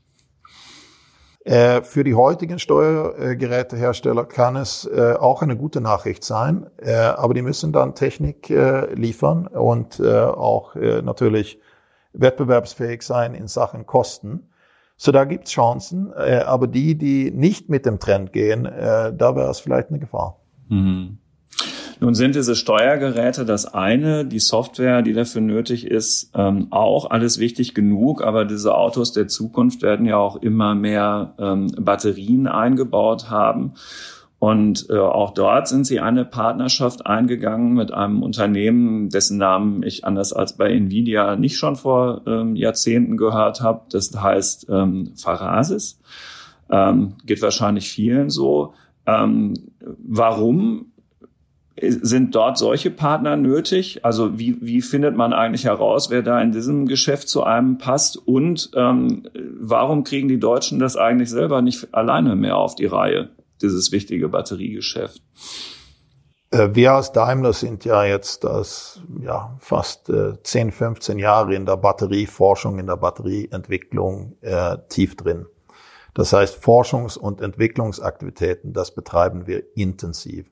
Äh, 1.47 1.83
für 1.83 2.03
die 2.03 2.15
heutigen 2.15 2.59
Steuergerätehersteller 2.59 4.25
kann 4.25 4.57
es 4.57 4.85
äh, 4.85 5.13
auch 5.17 5.41
eine 5.41 5.55
gute 5.55 5.79
Nachricht 5.79 6.25
sein, 6.25 6.69
äh, 6.77 6.93
aber 6.93 7.33
die 7.33 7.41
müssen 7.41 7.71
dann 7.71 7.95
Technik 7.95 8.49
äh, 8.49 8.93
liefern 8.95 9.47
und 9.47 9.99
äh, 9.99 10.23
auch 10.23 10.75
natürlich 10.75 11.59
wettbewerbsfähig 12.11 13.01
sein 13.01 13.33
in 13.33 13.47
Sachen 13.47 13.85
Kosten. 13.85 14.49
So, 14.97 15.11
da 15.11 15.25
gibt's 15.25 15.51
Chancen, 15.51 16.11
aber 16.11 16.65
die, 16.65 16.97
die 16.97 17.29
nicht 17.29 17.69
mit 17.69 17.85
dem 17.85 17.99
Trend 17.99 18.33
gehen, 18.33 18.63
da 18.63 19.35
wäre 19.35 19.51
es 19.51 19.59
vielleicht 19.59 19.89
eine 19.89 19.99
Gefahr. 19.99 20.39
Mhm. 20.69 21.19
Nun 21.99 22.13
sind 22.13 22.35
diese 22.35 22.55
Steuergeräte 22.55 23.43
das 23.43 23.73
eine, 23.73 24.23
die 24.23 24.39
Software, 24.39 25.01
die 25.01 25.13
dafür 25.13 25.41
nötig 25.41 25.85
ist, 25.85 26.31
ähm, 26.35 26.67
auch 26.69 27.09
alles 27.09 27.39
wichtig 27.39 27.73
genug, 27.73 28.21
aber 28.21 28.45
diese 28.45 28.75
Autos 28.75 29.13
der 29.13 29.27
Zukunft 29.27 29.81
werden 29.81 30.05
ja 30.05 30.17
auch 30.17 30.35
immer 30.35 30.75
mehr 30.75 31.33
ähm, 31.39 31.71
Batterien 31.79 32.47
eingebaut 32.47 33.29
haben. 33.29 33.73
Und 34.39 34.87
äh, 34.91 34.99
auch 34.99 35.31
dort 35.31 35.67
sind 35.67 35.85
sie 35.85 35.99
eine 35.99 36.23
Partnerschaft 36.23 37.07
eingegangen 37.07 37.73
mit 37.73 37.91
einem 37.91 38.21
Unternehmen, 38.21 39.09
dessen 39.09 39.39
Namen 39.39 39.81
ich 39.81 40.05
anders 40.05 40.31
als 40.31 40.55
bei 40.55 40.71
Nvidia 40.71 41.35
nicht 41.35 41.57
schon 41.57 41.75
vor 41.75 42.21
ähm, 42.27 42.55
Jahrzehnten 42.55 43.17
gehört 43.17 43.61
habe. 43.61 43.81
Das 43.89 44.11
heißt 44.15 44.67
ähm, 44.69 45.13
Pharasis. 45.15 45.99
Ähm, 46.69 47.15
geht 47.25 47.41
wahrscheinlich 47.41 47.89
vielen 47.89 48.29
so. 48.29 48.73
Ähm, 49.07 49.55
warum 49.79 50.91
sind 51.81 52.35
dort 52.35 52.57
solche 52.57 52.91
Partner 52.91 53.35
nötig? 53.35 54.03
Also 54.03 54.39
wie, 54.39 54.57
wie 54.61 54.81
findet 54.81 55.15
man 55.15 55.33
eigentlich 55.33 55.65
heraus, 55.65 56.09
wer 56.09 56.21
da 56.21 56.41
in 56.41 56.51
diesem 56.51 56.87
Geschäft 56.87 57.29
zu 57.29 57.43
einem 57.43 57.77
passt? 57.77 58.17
Und 58.17 58.71
ähm, 58.75 59.27
warum 59.59 60.03
kriegen 60.03 60.27
die 60.27 60.39
Deutschen 60.39 60.79
das 60.79 60.97
eigentlich 60.97 61.29
selber 61.29 61.61
nicht 61.61 61.93
alleine 61.93 62.35
mehr 62.35 62.57
auf 62.57 62.75
die 62.75 62.85
Reihe? 62.85 63.29
dieses 63.61 63.91
wichtige 63.91 64.29
Batteriegeschäft. 64.29 65.21
Äh, 66.51 66.69
wir 66.73 66.93
als 66.93 67.11
Daimler 67.11 67.53
sind 67.53 67.85
ja 67.85 68.03
jetzt 68.05 68.43
das, 68.43 69.01
ja, 69.21 69.55
fast 69.59 70.09
äh, 70.09 70.41
10, 70.41 70.71
15 70.71 71.19
Jahre 71.19 71.55
in 71.55 71.65
der 71.65 71.77
Batterieforschung, 71.77 72.79
in 72.79 72.87
der 72.87 72.97
Batterieentwicklung 72.97 74.37
äh, 74.41 74.77
tief 74.89 75.15
drin. 75.15 75.45
Das 76.13 76.33
heißt, 76.33 76.63
Forschungs- 76.63 77.17
und 77.17 77.41
Entwicklungsaktivitäten, 77.41 78.73
das 78.73 78.93
betreiben 78.93 79.45
wir 79.45 79.63
intensiv. 79.75 80.47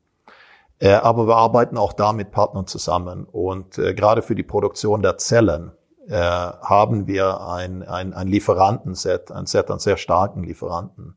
Äh, 0.80 0.94
aber 0.94 1.28
wir 1.28 1.36
arbeiten 1.36 1.78
auch 1.78 1.94
da 1.94 2.14
mit 2.14 2.32
Partnern 2.32 2.68
zusammen. 2.68 3.26
Und 3.26 3.78
äh, 3.78 3.94
gerade 3.94 4.22
für 4.22 4.36
die 4.36 4.44
Produktion 4.44 5.02
der 5.02 5.18
Zellen 5.18 5.72
äh, 6.08 6.20
haben 6.20 7.08
wir 7.08 7.42
ein, 7.42 7.84
ein, 7.84 8.14
ein 8.14 8.28
Lieferantenset, 8.28 9.32
ein 9.32 9.46
Set 9.46 9.72
an 9.72 9.80
sehr 9.80 9.98
starken 9.98 10.44
Lieferanten. 10.44 11.16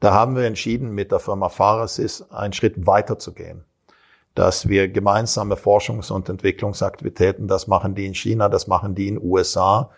Da 0.00 0.12
haben 0.12 0.34
wir 0.34 0.44
entschieden, 0.44 0.90
mit 0.90 1.12
der 1.12 1.20
Firma 1.20 1.48
Farasys 1.48 2.30
einen 2.30 2.52
Schritt 2.52 2.86
weiter 2.86 3.18
zu 3.18 3.32
gehen. 3.32 3.64
Dass 4.34 4.68
wir 4.68 4.88
gemeinsame 4.88 5.56
Forschungs- 5.56 6.10
und 6.10 6.28
Entwicklungsaktivitäten, 6.28 7.48
das 7.48 7.66
machen 7.66 7.94
die 7.94 8.06
in 8.06 8.14
China, 8.14 8.48
das 8.48 8.66
machen 8.66 8.94
die 8.94 9.08
in 9.08 9.16
den 9.16 9.24
USA. 9.24 9.90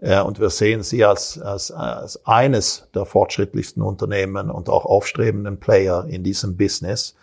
Äh, 0.00 0.20
und 0.20 0.40
wir 0.40 0.50
sehen 0.50 0.82
sie 0.82 1.04
als, 1.04 1.40
als, 1.40 1.70
als 1.70 2.24
eines 2.26 2.88
der 2.94 3.04
fortschrittlichsten 3.04 3.82
Unternehmen 3.82 4.50
und 4.50 4.68
auch 4.68 4.86
aufstrebenden 4.86 5.60
Player 5.60 6.06
in 6.08 6.24
diesem 6.24 6.56
Business. 6.56 7.14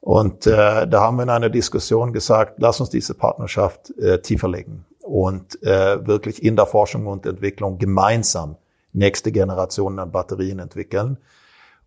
Und 0.00 0.46
äh, 0.46 0.86
da 0.86 1.00
haben 1.00 1.16
wir 1.16 1.24
in 1.24 1.30
einer 1.30 1.50
Diskussion 1.50 2.12
gesagt, 2.12 2.54
lass 2.58 2.80
uns 2.80 2.90
diese 2.90 3.14
Partnerschaft 3.14 3.90
äh, 3.98 4.20
tiefer 4.20 4.48
legen 4.48 4.86
und 5.02 5.62
äh, 5.62 6.06
wirklich 6.06 6.42
in 6.42 6.56
der 6.56 6.66
Forschung 6.66 7.06
und 7.06 7.26
Entwicklung 7.26 7.78
gemeinsam 7.78 8.56
nächste 8.92 9.32
Generationen 9.32 9.98
an 9.98 10.12
Batterien 10.12 10.58
entwickeln. 10.58 11.18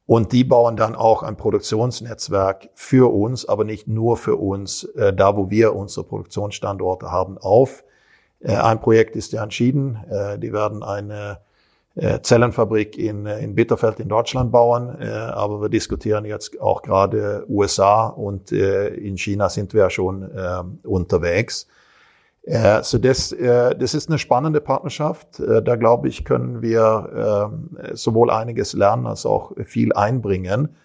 Und 0.08 0.34
die 0.34 0.44
bauen 0.44 0.75
dann 0.75 0.96
auch 0.96 1.24
ein 1.24 1.38
Produktionsnetzwerk 1.38 2.70
für 2.74 3.13
uns, 3.13 3.48
aber 3.48 3.63
nicht 3.63 3.88
nur 3.88 4.18
für 4.18 4.36
uns, 4.36 4.84
äh, 4.84 5.13
da 5.13 5.38
wo 5.38 5.50
wir 5.50 5.75
unsere 5.75 6.06
Produktionsstandorte 6.06 7.12
haben, 7.12 7.38
auf. 7.38 7.84
Äh, 8.39 8.56
ein 8.56 8.82
Projekt 8.82 9.15
ist 9.15 9.32
ja 9.32 9.44
entschieden. 9.44 10.03
Äh, 10.10 10.38
die 10.38 10.51
werden 10.51 10.84
eine 10.84 11.39
äh, 11.95 12.21
Zellenfabrik 12.21 12.98
in, 12.98 13.25
äh, 13.25 13.39
in 13.39 13.55
Bitterfeld 13.55 14.00
in 14.00 14.10
Deutschland 14.10 14.51
bauen. 14.51 14.98
Äh, 15.00 15.10
aber 15.10 15.62
wir 15.62 15.69
diskutieren 15.69 16.25
jetzt 16.25 16.60
auch 16.62 16.81
gerade 16.81 17.45
USA 17.50 18.07
und 18.07 18.51
in 18.51 19.17
China 19.17 19.50
sind 19.50 19.74
wir 19.74 19.81
ja 19.83 19.89
schon 19.89 20.29
unterwegs. 20.83 21.67
Äh, 22.43 22.81
so 22.83 22.98
das, 22.98 23.31
äh, 23.31 23.75
das 23.75 23.93
ist 23.93 24.10
eine 24.10 24.17
spannende 24.17 24.62
Partnerschaft. 24.62 25.39
Äh, 25.39 25.62
da 25.62 25.75
glaube 25.75 26.07
ich, 26.07 26.25
können 26.25 26.62
wir 26.62 27.51
äh, 27.83 27.95
sowohl 27.95 28.31
einiges 28.31 28.74
lernen 28.74 29.05
als 29.05 29.25
auch 29.25 29.51
viel 29.63 29.93
einbringen. 29.93 30.75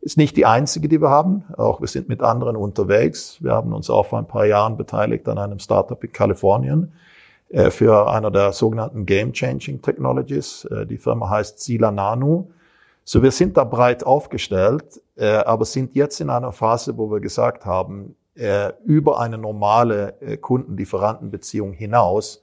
Ist 0.00 0.16
nicht 0.16 0.36
die 0.36 0.46
einzige, 0.46 0.88
die 0.88 1.00
wir 1.00 1.10
haben. 1.10 1.44
Auch 1.56 1.80
wir 1.80 1.86
sind 1.86 2.08
mit 2.08 2.22
anderen 2.22 2.56
unterwegs. 2.56 3.38
Wir 3.40 3.52
haben 3.52 3.72
uns 3.72 3.90
auch 3.90 4.06
vor 4.06 4.18
ein 4.18 4.26
paar 4.26 4.46
Jahren 4.46 4.76
beteiligt 4.76 5.28
an 5.28 5.38
einem 5.38 5.58
Startup 5.58 6.02
in 6.02 6.12
Kalifornien 6.12 6.84
äh, 6.84 7.11
für 7.70 8.10
einer 8.10 8.30
der 8.30 8.52
sogenannten 8.52 9.04
Game 9.06 9.32
Changing 9.32 9.82
Technologies. 9.82 10.64
Äh, 10.64 10.86
die 10.86 10.98
Firma 10.98 11.28
heißt 11.28 11.60
Sila 11.60 11.90
Nano. 11.90 12.50
So, 13.04 13.22
wir 13.22 13.32
sind 13.32 13.56
da 13.56 13.64
breit 13.64 14.04
aufgestellt, 14.04 15.00
äh, 15.16 15.26
aber 15.26 15.64
sind 15.64 15.94
jetzt 15.94 16.20
in 16.20 16.30
einer 16.30 16.52
Phase, 16.52 16.96
wo 16.96 17.10
wir 17.10 17.20
gesagt 17.20 17.66
haben, 17.66 18.14
äh, 18.34 18.72
über 18.84 19.20
eine 19.20 19.38
normale 19.38 20.20
äh, 20.20 20.36
Kundenlieferantenbeziehung 20.36 21.72
hinaus 21.72 22.42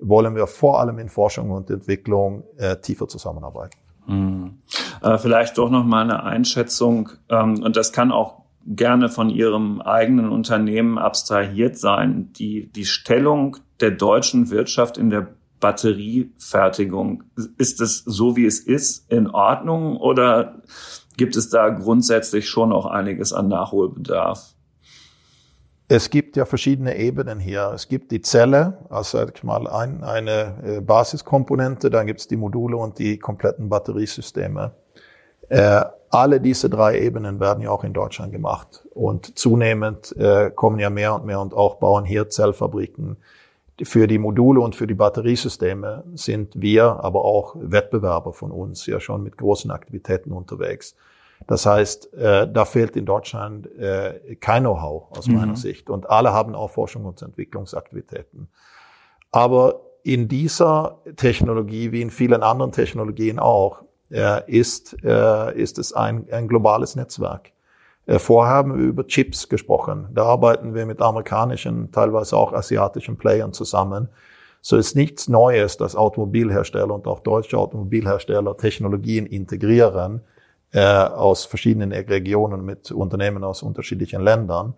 wollen 0.00 0.34
wir 0.34 0.46
vor 0.46 0.80
allem 0.80 0.98
in 0.98 1.08
Forschung 1.08 1.50
und 1.50 1.70
Entwicklung 1.70 2.44
äh, 2.56 2.76
tiefer 2.76 3.06
zusammenarbeiten. 3.06 3.78
Hm. 4.06 4.58
Äh, 5.02 5.18
vielleicht 5.18 5.58
doch 5.58 5.70
noch 5.70 5.84
mal 5.84 6.02
eine 6.02 6.24
Einschätzung 6.24 7.10
ähm, 7.28 7.62
und 7.62 7.76
das 7.76 7.92
kann 7.92 8.10
auch 8.10 8.40
gerne 8.66 9.08
von 9.08 9.30
Ihrem 9.30 9.80
eigenen 9.80 10.30
Unternehmen 10.30 10.98
abstrahiert 10.98 11.78
sein. 11.78 12.32
Die, 12.34 12.70
die 12.72 12.84
Stellung 12.84 13.56
der 13.80 13.92
deutschen 13.92 14.50
Wirtschaft 14.50 14.98
in 14.98 15.10
der 15.10 15.28
Batteriefertigung, 15.60 17.24
ist 17.58 17.80
es 17.80 17.98
so, 18.04 18.36
wie 18.36 18.46
es 18.46 18.60
ist, 18.60 19.10
in 19.10 19.28
Ordnung 19.28 19.96
oder 19.96 20.62
gibt 21.16 21.36
es 21.36 21.50
da 21.50 21.68
grundsätzlich 21.68 22.48
schon 22.48 22.72
auch 22.72 22.86
einiges 22.86 23.32
an 23.32 23.48
Nachholbedarf? 23.48 24.54
Es 25.92 26.08
gibt 26.08 26.36
ja 26.36 26.44
verschiedene 26.44 26.96
Ebenen 26.96 27.40
hier. 27.40 27.72
Es 27.74 27.88
gibt 27.88 28.12
die 28.12 28.22
Zelle, 28.22 28.78
also 28.90 29.18
sag 29.18 29.42
mal 29.42 29.66
ein, 29.66 30.04
eine 30.04 30.54
äh, 30.64 30.80
Basiskomponente, 30.80 31.90
dann 31.90 32.06
gibt 32.06 32.20
es 32.20 32.28
die 32.28 32.36
Module 32.36 32.76
und 32.76 32.98
die 33.00 33.18
kompletten 33.18 33.68
Batteriesysteme. 33.68 34.72
Äh, 35.48 35.82
alle 36.10 36.40
diese 36.40 36.70
drei 36.70 37.00
Ebenen 37.00 37.40
werden 37.40 37.62
ja 37.62 37.70
auch 37.70 37.82
in 37.82 37.92
Deutschland 37.92 38.32
gemacht 38.32 38.86
und 38.94 39.36
zunehmend 39.36 40.16
äh, 40.16 40.50
kommen 40.50 40.78
ja 40.78 40.90
mehr 40.90 41.14
und 41.14 41.26
mehr 41.26 41.40
und 41.40 41.54
auch 41.54 41.76
bauen 41.76 42.04
hier 42.04 42.28
Zellfabriken. 42.28 43.16
Für 43.82 44.06
die 44.06 44.18
Module 44.18 44.60
und 44.60 44.76
für 44.76 44.86
die 44.86 44.94
Batteriesysteme 44.94 46.04
sind 46.14 46.60
wir, 46.60 47.02
aber 47.02 47.24
auch 47.24 47.56
Wettbewerber 47.58 48.32
von 48.32 48.50
uns 48.50 48.86
ja 48.86 49.00
schon 49.00 49.22
mit 49.22 49.36
großen 49.36 49.70
Aktivitäten 49.70 50.32
unterwegs. 50.32 50.96
Das 51.46 51.66
heißt, 51.66 52.12
äh, 52.14 52.50
da 52.52 52.64
fehlt 52.64 52.96
in 52.96 53.06
Deutschland 53.06 53.66
äh, 53.78 54.36
kein 54.36 54.64
Know-how 54.64 55.16
aus 55.16 55.26
mhm. 55.26 55.36
meiner 55.36 55.56
Sicht. 55.56 55.88
Und 55.88 56.10
alle 56.10 56.32
haben 56.32 56.54
auch 56.54 56.70
Forschung 56.70 57.06
und 57.06 57.22
Entwicklungsaktivitäten. 57.22 58.48
Aber 59.30 59.80
in 60.02 60.28
dieser 60.28 60.98
Technologie, 61.16 61.92
wie 61.92 62.02
in 62.02 62.10
vielen 62.10 62.42
anderen 62.42 62.72
Technologien 62.72 63.38
auch, 63.38 63.82
äh, 64.10 64.50
ist, 64.50 64.96
äh, 65.04 65.58
ist 65.58 65.78
es 65.78 65.92
ein, 65.92 66.26
ein 66.30 66.48
globales 66.48 66.96
Netzwerk. 66.96 67.52
Äh, 68.10 68.18
vorher 68.18 68.52
haben 68.52 68.76
wir 68.76 68.84
über 68.84 69.06
Chips 69.06 69.48
gesprochen. 69.48 70.08
Da 70.12 70.24
arbeiten 70.24 70.74
wir 70.74 70.84
mit 70.84 71.00
amerikanischen, 71.00 71.92
teilweise 71.92 72.36
auch 72.36 72.52
asiatischen 72.52 73.16
Playern 73.16 73.52
zusammen. 73.52 74.08
So 74.60 74.76
ist 74.76 74.96
nichts 74.96 75.28
Neues, 75.28 75.76
dass 75.76 75.94
Automobilhersteller 75.94 76.92
und 76.92 77.06
auch 77.06 77.20
deutsche 77.20 77.56
Automobilhersteller 77.56 78.56
Technologien 78.56 79.26
integrieren, 79.26 80.22
äh, 80.72 80.80
aus 80.80 81.44
verschiedenen 81.44 81.92
Regionen 81.92 82.64
mit 82.64 82.90
Unternehmen 82.90 83.44
aus 83.44 83.62
unterschiedlichen 83.62 84.22
Ländern. 84.22 84.74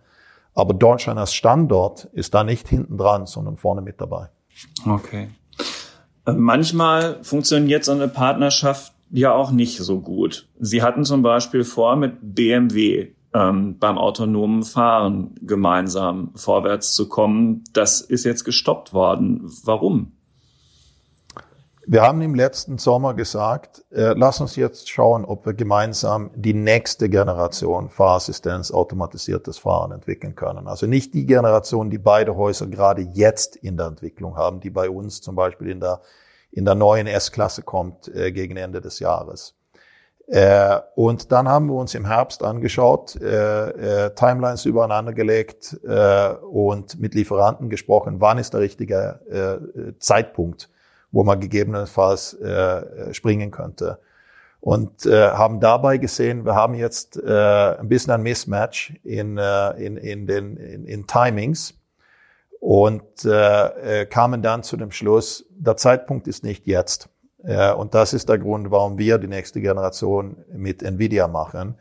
Aber 0.54 0.74
Deutschland 0.74 1.18
als 1.18 1.32
Standort 1.32 2.04
ist 2.12 2.34
da 2.34 2.44
nicht 2.44 2.68
hinten 2.68 2.98
dran, 2.98 3.24
sondern 3.24 3.56
vorne 3.56 3.80
mit 3.80 3.98
dabei. 3.98 4.28
Okay. 4.86 5.30
Äh, 6.26 6.32
manchmal 6.32 7.24
funktioniert 7.24 7.82
so 7.82 7.92
eine 7.92 8.08
Partnerschaft 8.08 8.92
ja 9.10 9.32
auch 9.32 9.52
nicht 9.52 9.78
so 9.78 10.00
gut. 10.00 10.48
Sie 10.60 10.82
hatten 10.82 11.04
zum 11.04 11.22
Beispiel 11.22 11.64
vor, 11.64 11.96
mit 11.96 12.18
BMW 12.20 13.14
ähm, 13.34 13.78
beim 13.78 13.98
autonomen 13.98 14.62
Fahren 14.62 15.34
gemeinsam 15.40 16.32
vorwärts 16.34 16.94
zu 16.94 17.08
kommen. 17.08 17.64
Das 17.72 18.00
ist 18.00 18.24
jetzt 18.24 18.44
gestoppt 18.44 18.92
worden. 18.92 19.50
Warum? 19.64 20.12
Wir 21.84 22.02
haben 22.02 22.22
im 22.22 22.36
letzten 22.36 22.78
Sommer 22.78 23.12
gesagt, 23.12 23.84
äh, 23.90 24.14
lass 24.16 24.40
uns 24.40 24.54
jetzt 24.54 24.88
schauen, 24.88 25.24
ob 25.24 25.44
wir 25.46 25.52
gemeinsam 25.52 26.30
die 26.36 26.54
nächste 26.54 27.08
Generation 27.08 27.88
Fahrassistenz 27.88 28.70
automatisiertes 28.70 29.58
Fahren 29.58 29.90
entwickeln 29.90 30.36
können. 30.36 30.68
Also 30.68 30.86
nicht 30.86 31.12
die 31.12 31.26
Generation, 31.26 31.90
die 31.90 31.98
beide 31.98 32.36
Häuser 32.36 32.68
gerade 32.68 33.02
jetzt 33.02 33.56
in 33.56 33.76
der 33.76 33.86
Entwicklung 33.86 34.36
haben, 34.36 34.60
die 34.60 34.70
bei 34.70 34.88
uns 34.88 35.22
zum 35.22 35.34
Beispiel 35.34 35.70
in 35.70 35.80
der, 35.80 36.02
in 36.52 36.64
der 36.64 36.76
neuen 36.76 37.08
S-Klasse 37.08 37.62
kommt 37.62 38.06
äh, 38.14 38.30
gegen 38.30 38.56
Ende 38.56 38.80
des 38.80 39.00
Jahres. 39.00 39.56
Äh, 40.32 40.80
und 40.94 41.30
dann 41.30 41.46
haben 41.46 41.66
wir 41.66 41.74
uns 41.74 41.94
im 41.94 42.06
Herbst 42.06 42.42
angeschaut, 42.42 43.16
äh, 43.20 44.06
äh, 44.06 44.14
Timelines 44.14 44.64
übereinander 44.64 45.12
gelegt 45.12 45.78
äh, 45.86 46.28
und 46.28 46.98
mit 46.98 47.14
Lieferanten 47.14 47.68
gesprochen, 47.68 48.16
wann 48.20 48.38
ist 48.38 48.54
der 48.54 48.60
richtige 48.60 49.20
äh, 49.30 49.98
Zeitpunkt 49.98 50.70
wo 51.12 51.22
man 51.22 51.38
gegebenenfalls 51.38 52.34
äh, 52.34 53.14
springen 53.14 53.50
könnte. 53.50 54.00
und 54.60 55.06
äh, 55.06 55.30
haben 55.30 55.58
dabei 55.60 55.98
gesehen, 55.98 56.44
wir 56.44 56.54
haben 56.54 56.74
jetzt 56.74 57.16
äh, 57.16 57.76
ein 57.78 57.88
bisschen 57.88 58.12
ein 58.12 58.22
Mismatch 58.22 58.94
in, 59.02 59.36
äh, 59.36 59.70
in, 59.72 59.96
in 59.96 60.26
den 60.26 60.56
in, 60.56 60.84
in 60.86 61.06
Timings 61.06 61.74
und 62.60 63.24
äh, 63.24 64.02
äh, 64.02 64.06
kamen 64.06 64.40
dann 64.40 64.62
zu 64.62 64.76
dem 64.76 64.92
Schluss, 64.92 65.44
der 65.50 65.76
Zeitpunkt 65.76 66.28
ist 66.28 66.44
nicht 66.44 66.66
jetzt. 66.66 67.08
Äh, 67.44 67.72
und 67.72 67.94
das 67.94 68.12
ist 68.12 68.28
der 68.28 68.38
Grund, 68.38 68.70
warum 68.70 68.98
wir 68.98 69.18
die 69.18 69.28
nächste 69.28 69.60
Generation 69.60 70.36
mit 70.52 70.82
Nvidia 70.82 71.28
machen. 71.28 71.76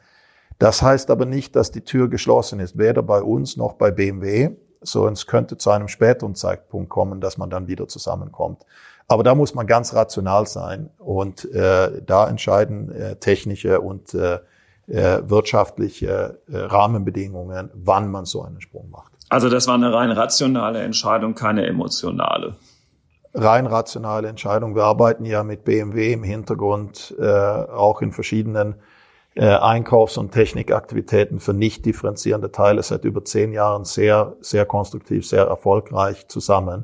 Das 0.59 0.81
heißt 0.81 1.09
aber 1.09 1.25
nicht, 1.25 1.55
dass 1.55 1.71
die 1.71 1.81
Tür 1.81 2.07
geschlossen 2.07 2.59
ist, 2.59 2.77
weder 2.77 3.01
bei 3.01 3.21
uns 3.21 3.57
noch 3.57 3.73
bei 3.73 3.91
BMW. 3.91 4.51
So, 4.81 5.07
es 5.07 5.27
könnte 5.27 5.57
zu 5.57 5.71
einem 5.71 5.87
späteren 5.87 6.35
Zeitpunkt 6.35 6.89
kommen, 6.89 7.21
dass 7.21 7.37
man 7.37 7.49
dann 7.49 7.67
wieder 7.67 7.87
zusammenkommt. 7.87 8.65
Aber 9.07 9.23
da 9.23 9.35
muss 9.35 9.53
man 9.53 9.67
ganz 9.67 9.93
rational 9.93 10.47
sein 10.47 10.89
und 10.97 11.51
äh, 11.51 12.01
da 12.05 12.29
entscheiden 12.29 12.91
äh, 12.91 13.15
technische 13.17 13.81
und 13.81 14.13
äh, 14.13 14.39
äh, 14.87 15.21
wirtschaftliche 15.29 16.39
äh, 16.47 16.57
Rahmenbedingungen, 16.57 17.69
wann 17.73 18.09
man 18.09 18.25
so 18.25 18.43
einen 18.43 18.61
Sprung 18.61 18.89
macht. 18.89 19.13
Also 19.29 19.49
das 19.49 19.67
war 19.67 19.75
eine 19.75 19.93
rein 19.93 20.11
rationale 20.11 20.81
Entscheidung, 20.81 21.35
keine 21.35 21.65
emotionale. 21.65 22.55
Rein 23.33 23.65
rationale 23.65 24.27
Entscheidung. 24.27 24.75
Wir 24.75 24.83
arbeiten 24.83 25.25
ja 25.25 25.43
mit 25.43 25.63
BMW 25.63 26.13
im 26.13 26.23
Hintergrund 26.23 27.15
äh, 27.19 27.25
auch 27.25 28.01
in 28.01 28.11
verschiedenen 28.11 28.75
äh, 29.35 29.45
Einkaufs- 29.45 30.17
und 30.17 30.31
Technikaktivitäten 30.31 31.39
für 31.39 31.53
nicht 31.53 31.85
differenzierende 31.85 32.51
Teile 32.51 32.83
seit 32.83 33.05
über 33.05 33.23
zehn 33.23 33.53
Jahren 33.53 33.85
sehr, 33.85 34.35
sehr 34.41 34.65
konstruktiv, 34.65 35.25
sehr 35.25 35.45
erfolgreich 35.45 36.27
zusammen. 36.27 36.83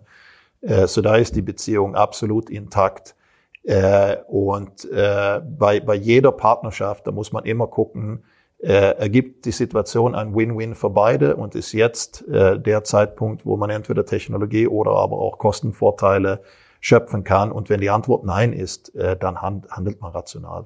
Äh, 0.61 0.87
so 0.87 1.01
da 1.01 1.17
ist 1.17 1.35
die 1.35 1.41
Beziehung 1.41 1.95
absolut 1.95 2.49
intakt. 2.49 3.15
Äh, 3.63 4.17
und 4.27 4.89
äh, 4.89 5.41
bei, 5.41 5.81
bei 5.81 5.95
jeder 5.95 6.31
Partnerschaft, 6.31 7.05
da 7.05 7.11
muss 7.11 7.33
man 7.33 7.43
immer 7.43 7.67
gucken, 7.67 8.23
äh, 8.59 8.97
ergibt 8.97 9.45
die 9.45 9.51
Situation 9.51 10.15
ein 10.15 10.35
Win-Win 10.35 10.75
für 10.75 10.89
beide 10.89 11.35
und 11.35 11.55
ist 11.55 11.73
jetzt 11.73 12.27
äh, 12.27 12.59
der 12.59 12.83
Zeitpunkt, 12.83 13.45
wo 13.45 13.55
man 13.57 13.69
entweder 13.69 14.05
Technologie 14.05 14.67
oder 14.67 14.91
aber 14.91 15.17
auch 15.17 15.37
Kostenvorteile 15.37 16.41
schöpfen 16.79 17.23
kann. 17.23 17.51
Und 17.51 17.69
wenn 17.69 17.81
die 17.81 17.89
Antwort 17.89 18.23
Nein 18.23 18.53
ist, 18.53 18.95
äh, 18.95 19.15
dann 19.15 19.41
hand, 19.41 19.69
handelt 19.69 20.01
man 20.01 20.11
rational. 20.11 20.65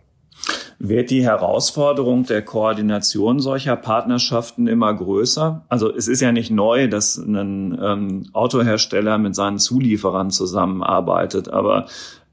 Wird 0.79 1.11
die 1.11 1.23
Herausforderung 1.23 2.25
der 2.25 2.43
Koordination 2.43 3.39
solcher 3.39 3.75
Partnerschaften 3.75 4.67
immer 4.67 4.91
größer? 4.93 5.65
Also 5.69 5.93
es 5.93 6.07
ist 6.07 6.21
ja 6.21 6.31
nicht 6.31 6.49
neu, 6.49 6.87
dass 6.87 7.17
ein 7.17 7.77
ähm, 7.79 8.29
Autohersteller 8.33 9.19
mit 9.19 9.35
seinen 9.35 9.59
Zulieferern 9.59 10.31
zusammenarbeitet, 10.31 11.49
aber 11.49 11.85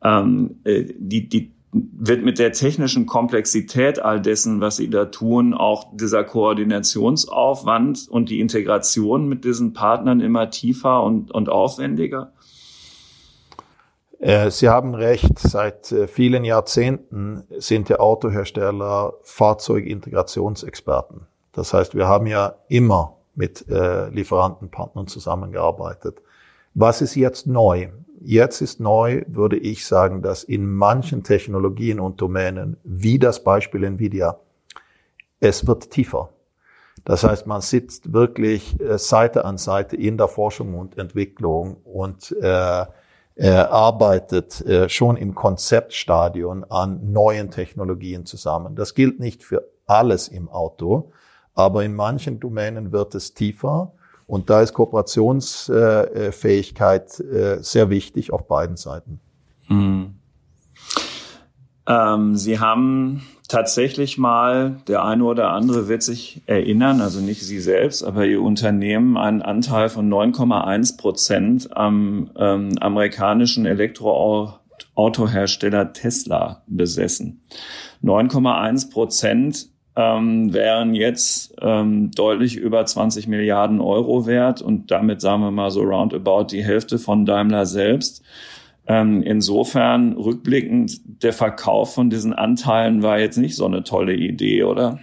ähm, 0.03 0.61
äh, 0.65 0.85
die, 0.97 1.29
die 1.29 1.58
wird 1.73 2.25
mit 2.25 2.39
der 2.39 2.53
technischen 2.53 3.07
Komplexität 3.07 3.99
all 3.99 4.21
dessen, 4.21 4.61
was 4.61 4.77
sie 4.77 4.89
da 4.89 5.07
tun, 5.07 5.53
auch 5.53 5.87
dieser 5.93 6.25
Koordinationsaufwand 6.25 8.09
und 8.09 8.31
die 8.31 8.41
Integration 8.41 9.29
mit 9.29 9.45
diesen 9.45 9.75
Partnern 9.75 10.21
immer 10.21 10.51
tiefer 10.51 11.03
und, 11.03 11.31
und 11.31 11.49
aufwendiger? 11.49 12.33
Äh, 14.19 14.51
sie 14.51 14.69
haben 14.69 14.95
recht, 14.95 15.39
seit 15.39 15.93
äh, 15.93 16.09
vielen 16.09 16.45
Jahrzehnten 16.45 17.45
sind 17.59 17.89
die 17.89 17.97
Autohersteller 17.97 19.15
Fahrzeugintegrationsexperten. 19.23 21.27
Das 21.53 21.75
heißt, 21.75 21.95
wir 21.95 22.09
haben 22.09 22.27
ja 22.27 22.55
immer 22.69 23.17
mit 23.35 23.69
äh, 23.69 24.09
Lieferantenpartnern 24.09 25.07
zusammengearbeitet. 25.07 26.21
Was 26.75 27.01
ist 27.01 27.15
jetzt 27.15 27.47
neu? 27.47 27.89
Jetzt 28.21 28.61
ist 28.61 28.81
neu, 28.81 29.23
würde 29.29 29.57
ich 29.57 29.87
sagen, 29.87 30.23
dass 30.23 30.43
in 30.43 30.75
manchen 30.75 31.23
Technologien 31.23 32.01
und 32.01 32.21
Domänen, 32.21 32.77
wie 32.83 33.19
das 33.19 33.45
Beispiel 33.45 33.85
Nvidia, 33.85 34.41
es 35.41 35.67
wird 35.67 35.91
tiefer. 35.91 36.31
Das 37.05 37.23
heißt, 37.23 37.47
man 37.47 37.61
sitzt 37.61 38.13
wirklich 38.13 38.81
äh, 38.81 38.99
Seite 38.99 39.45
an 39.45 39.57
Seite 39.57 39.97
in 39.97 40.19
der 40.19 40.29
Forschung 40.29 40.75
und 40.75 40.99
Entwicklung 40.99 41.77
und 41.85 42.35
äh, 42.43 42.87
äh, 43.37 43.51
arbeitet 43.51 44.61
äh, 44.63 44.89
schon 44.89 45.17
im 45.17 45.35
Konzeptstadion 45.35 46.65
an 46.65 47.13
neuen 47.13 47.52
Technologien 47.52 48.26
zusammen. 48.26 48.75
Das 48.75 48.95
gilt 48.95 49.21
nicht 49.21 49.45
für 49.45 49.69
alles 49.87 50.26
im 50.26 50.49
Auto, 50.49 51.13
aber 51.54 51.85
in 51.85 51.95
manchen 51.95 52.41
Domänen 52.41 52.91
wird 52.91 53.15
es 53.15 53.35
tiefer 53.35 53.93
und 54.28 54.49
da 54.50 54.62
ist 54.62 54.75
Kooperationsfähigkeit 54.75 57.19
äh, 57.19 57.60
sehr 57.62 57.91
wichtig 57.91 58.32
auf 58.32 58.47
beiden 58.47 58.76
Seiten. 58.76 59.19
Mhm. 59.69 60.14
Ähm, 61.86 62.36
Sie 62.36 62.60
haben 62.60 63.23
tatsächlich 63.49 64.19
mal, 64.19 64.76
der 64.86 65.02
eine 65.02 65.25
oder 65.25 65.52
andere 65.52 65.88
wird 65.88 66.02
sich 66.02 66.43
erinnern, 66.45 67.00
also 67.00 67.21
nicht 67.21 67.47
Sie 67.47 67.58
selbst, 67.58 68.04
aber 68.04 68.26
Ihr 68.26 68.43
Unternehmen 68.43 69.17
einen 69.17 69.41
Anteil 69.41 69.88
von 69.88 70.12
9,1 70.12 70.99
Prozent 70.99 71.75
am 71.75 72.30
ähm, 72.36 72.75
amerikanischen 72.80 73.64
Elektroautohersteller 73.64 75.95
Tesla 75.95 76.64
besessen. 76.67 77.41
9,1 78.04 78.91
Prozent 78.91 79.71
ähm, 79.99 80.54
wären 80.54 80.95
jetzt 80.95 81.56
ähm, 81.61 82.13
deutlich 82.13 82.56
über 82.56 82.87
20 82.87 83.26
Milliarden 83.26 83.80
Euro 83.80 84.26
wert 84.26 84.63
und 84.63 84.93
damit 84.93 85.21
sagen 85.21 85.43
wir 85.43 85.50
mal 85.50 85.73
so 85.73 85.82
roundabout 85.82 86.45
die 86.52 86.65
Hälfte 86.65 87.00
von 87.00 87.26
Daimler 87.26 87.67
selbst. 87.67 88.23
Ähm, 88.87 89.23
insofern 89.23 90.13
rückblickend, 90.13 91.00
der 91.25 91.32
Verkauf 91.32 91.95
von 91.95 92.11
diesen 92.11 92.32
Anteilen 92.32 93.02
war 93.02 93.19
jetzt 93.19 93.39
nicht 93.39 93.56
so 93.56 93.67
eine 93.67 93.82
tolle 93.82 94.15
Idee, 94.15 94.63
oder? 94.63 95.00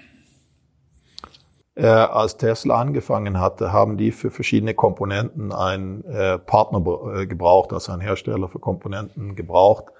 Äh, 1.75 1.87
als 1.87 2.37
Tesla 2.37 2.79
angefangen 2.79 3.37
hatte, 3.37 3.73
haben 3.73 3.97
die 3.97 4.11
für 4.11 4.31
verschiedene 4.31 4.73
Komponenten 4.73 5.51
einen 5.51 6.05
äh, 6.05 6.39
Partner 6.39 6.81
äh, 7.13 7.27
gebraucht, 7.27 7.73
also 7.73 7.91
einen 7.91 8.01
Hersteller 8.01 8.47
für 8.47 8.59
Komponenten 8.59 9.35
gebraucht. 9.35 9.91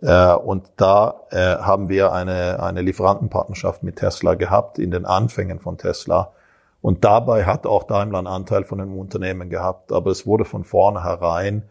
Äh, 0.00 0.34
und 0.34 0.70
da 0.76 1.22
äh, 1.30 1.56
haben 1.56 1.88
wir 1.88 2.12
eine, 2.12 2.62
eine 2.62 2.82
Lieferantenpartnerschaft 2.82 3.82
mit 3.82 3.96
Tesla 3.96 4.34
gehabt 4.34 4.78
in 4.78 4.90
den 4.90 5.04
Anfängen 5.04 5.60
von 5.60 5.78
Tesla. 5.78 6.32
Und 6.80 7.04
dabei 7.04 7.44
hat 7.44 7.66
auch 7.66 7.84
Daimler 7.84 8.18
einen 8.18 8.26
Anteil 8.26 8.64
von 8.64 8.78
dem 8.78 8.98
Unternehmen 8.98 9.48
gehabt, 9.48 9.92
aber 9.92 10.10
es 10.10 10.26
wurde 10.26 10.44
von 10.44 10.64
vornherein 10.64 11.62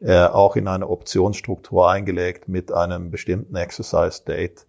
äh, 0.00 0.24
auch 0.26 0.56
in 0.56 0.68
eine 0.68 0.88
Optionsstruktur 0.88 1.90
eingelegt 1.90 2.48
mit 2.48 2.72
einem 2.72 3.10
bestimmten 3.10 3.56
Exercise 3.56 4.22
Date. 4.24 4.66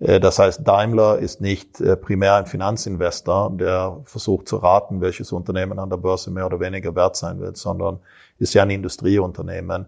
Das 0.00 0.40
heißt, 0.40 0.66
Daimler 0.66 1.20
ist 1.20 1.40
nicht 1.40 1.80
primär 2.02 2.34
ein 2.34 2.46
Finanzinvestor, 2.46 3.52
der 3.56 4.00
versucht 4.04 4.48
zu 4.48 4.56
raten, 4.56 5.00
welches 5.00 5.30
Unternehmen 5.30 5.78
an 5.78 5.88
der 5.88 5.98
Börse 5.98 6.32
mehr 6.32 6.46
oder 6.46 6.58
weniger 6.58 6.96
wert 6.96 7.14
sein 7.14 7.38
wird, 7.38 7.56
sondern 7.56 8.00
ist 8.38 8.54
ja 8.54 8.64
ein 8.64 8.70
Industrieunternehmen. 8.70 9.86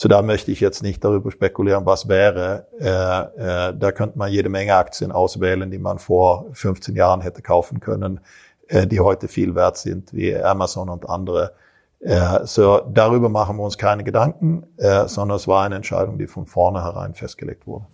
So 0.00 0.08
da 0.08 0.22
möchte 0.22 0.52
ich 0.52 0.60
jetzt 0.60 0.80
nicht 0.80 1.02
darüber 1.02 1.32
spekulieren, 1.32 1.84
was 1.84 2.06
wäre. 2.06 2.68
Äh, 2.78 3.70
äh, 3.70 3.74
da 3.76 3.90
könnte 3.90 4.16
man 4.16 4.30
jede 4.30 4.48
Menge 4.48 4.76
Aktien 4.76 5.10
auswählen, 5.10 5.72
die 5.72 5.80
man 5.80 5.98
vor 5.98 6.46
15 6.52 6.94
Jahren 6.94 7.20
hätte 7.20 7.42
kaufen 7.42 7.80
können, 7.80 8.20
äh, 8.68 8.86
die 8.86 9.00
heute 9.00 9.26
viel 9.26 9.56
wert 9.56 9.76
sind, 9.76 10.14
wie 10.14 10.36
Amazon 10.36 10.88
und 10.88 11.08
andere. 11.08 11.52
Äh, 11.98 12.44
so 12.44 12.80
darüber 12.88 13.28
machen 13.28 13.56
wir 13.56 13.64
uns 13.64 13.76
keine 13.76 14.04
Gedanken, 14.04 14.68
äh, 14.76 15.08
sondern 15.08 15.34
es 15.34 15.48
war 15.48 15.64
eine 15.64 15.74
Entscheidung, 15.74 16.16
die 16.16 16.28
von 16.28 16.46
vornherein 16.46 17.14
festgelegt 17.14 17.66
wurde. 17.66 17.86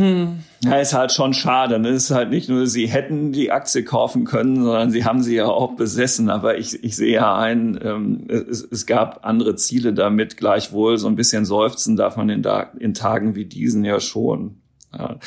Hm. 0.00 0.38
Ja, 0.64 0.76
ist 0.76 0.94
halt 0.94 1.12
schon 1.12 1.34
schade. 1.34 1.78
Ne? 1.78 1.90
Ist 1.90 2.10
halt 2.10 2.30
nicht 2.30 2.48
nur, 2.48 2.66
sie 2.66 2.86
hätten 2.86 3.32
die 3.32 3.52
Aktie 3.52 3.84
kaufen 3.84 4.24
können, 4.24 4.56
sondern 4.56 4.90
sie 4.90 5.04
haben 5.04 5.22
sie 5.22 5.36
ja 5.36 5.46
auch 5.46 5.76
besessen. 5.76 6.30
Aber 6.30 6.56
ich, 6.56 6.82
ich 6.82 6.96
sehe 6.96 7.12
ja 7.12 7.36
ein, 7.36 7.78
ähm, 7.82 8.26
es, 8.28 8.66
es 8.70 8.86
gab 8.86 9.26
andere 9.26 9.56
Ziele 9.56 9.92
damit. 9.92 10.38
Gleichwohl 10.38 10.96
so 10.96 11.06
ein 11.06 11.16
bisschen 11.16 11.44
seufzen 11.44 11.96
darf 11.96 12.16
man 12.16 12.30
in, 12.30 12.46
in 12.78 12.94
Tagen 12.94 13.34
wie 13.34 13.44
diesen 13.44 13.84
ja 13.84 14.00
schon. 14.00 14.56
Ja. 14.96 15.18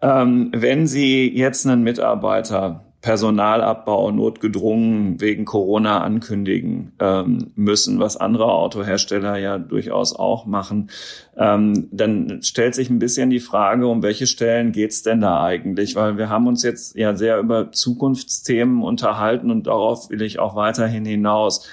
Ähm, 0.00 0.50
wenn 0.54 0.86
Sie 0.86 1.28
jetzt 1.28 1.66
einen 1.66 1.82
Mitarbeiter 1.82 2.85
Personalabbau 3.06 4.10
notgedrungen 4.10 5.20
wegen 5.20 5.44
Corona 5.44 6.00
ankündigen 6.02 6.90
ähm, 6.98 7.52
müssen, 7.54 8.00
was 8.00 8.16
andere 8.16 8.46
Autohersteller 8.50 9.36
ja 9.36 9.58
durchaus 9.58 10.16
auch 10.16 10.44
machen, 10.44 10.90
ähm, 11.36 11.86
dann 11.92 12.42
stellt 12.42 12.74
sich 12.74 12.90
ein 12.90 12.98
bisschen 12.98 13.30
die 13.30 13.38
Frage, 13.38 13.86
um 13.86 14.02
welche 14.02 14.26
Stellen 14.26 14.72
geht's 14.72 15.04
denn 15.04 15.20
da 15.20 15.40
eigentlich? 15.40 15.94
Weil 15.94 16.18
wir 16.18 16.30
haben 16.30 16.48
uns 16.48 16.64
jetzt 16.64 16.96
ja 16.96 17.14
sehr 17.14 17.38
über 17.38 17.70
Zukunftsthemen 17.70 18.82
unterhalten 18.82 19.52
und 19.52 19.68
darauf 19.68 20.10
will 20.10 20.22
ich 20.22 20.40
auch 20.40 20.56
weiterhin 20.56 21.04
hinaus. 21.04 21.68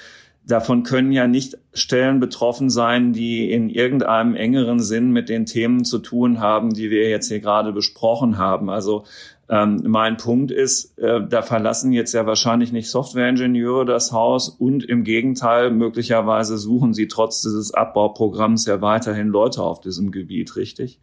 Davon 0.46 0.84
können 0.84 1.14
ja 1.14 1.26
nicht 1.26 1.58
Stellen 1.74 2.20
betroffen 2.20 2.70
sein, 2.70 3.14
die 3.14 3.50
in 3.50 3.70
irgendeinem 3.70 4.36
engeren 4.36 4.82
Sinn 4.82 5.12
mit 5.12 5.30
den 5.30 5.46
Themen 5.46 5.86
zu 5.86 6.00
tun 6.00 6.42
haben, 6.42 6.74
die 6.74 6.92
wir 6.92 7.10
jetzt 7.10 7.30
hier 7.30 7.40
gerade 7.40 7.72
besprochen 7.72 8.38
haben. 8.38 8.70
Also 8.70 9.06
ähm, 9.50 9.84
mein 9.86 10.18
Punkt 10.18 10.52
ist, 10.52 10.98
äh, 10.98 11.20
da 11.28 11.42
verlassen 11.42 11.92
jetzt 11.92 12.14
ja 12.14 12.26
wahrscheinlich 12.26 12.72
nicht 12.72 12.90
Softwareingenieure 12.90 13.86
das 13.86 14.12
Haus 14.12 14.50
und 14.50 14.84
im 14.86 15.04
Gegenteil, 15.04 15.70
möglicherweise 15.72 16.58
suchen 16.58 16.94
sie 16.94 17.08
trotz 17.08 17.42
dieses 17.42 17.74
Abbauprogramms 17.74 18.66
ja 18.66 18.82
weiterhin 18.82 19.28
Leute 19.28 19.62
auf 19.62 19.82
diesem 19.82 20.12
Gebiet, 20.12 20.56
richtig? 20.56 21.02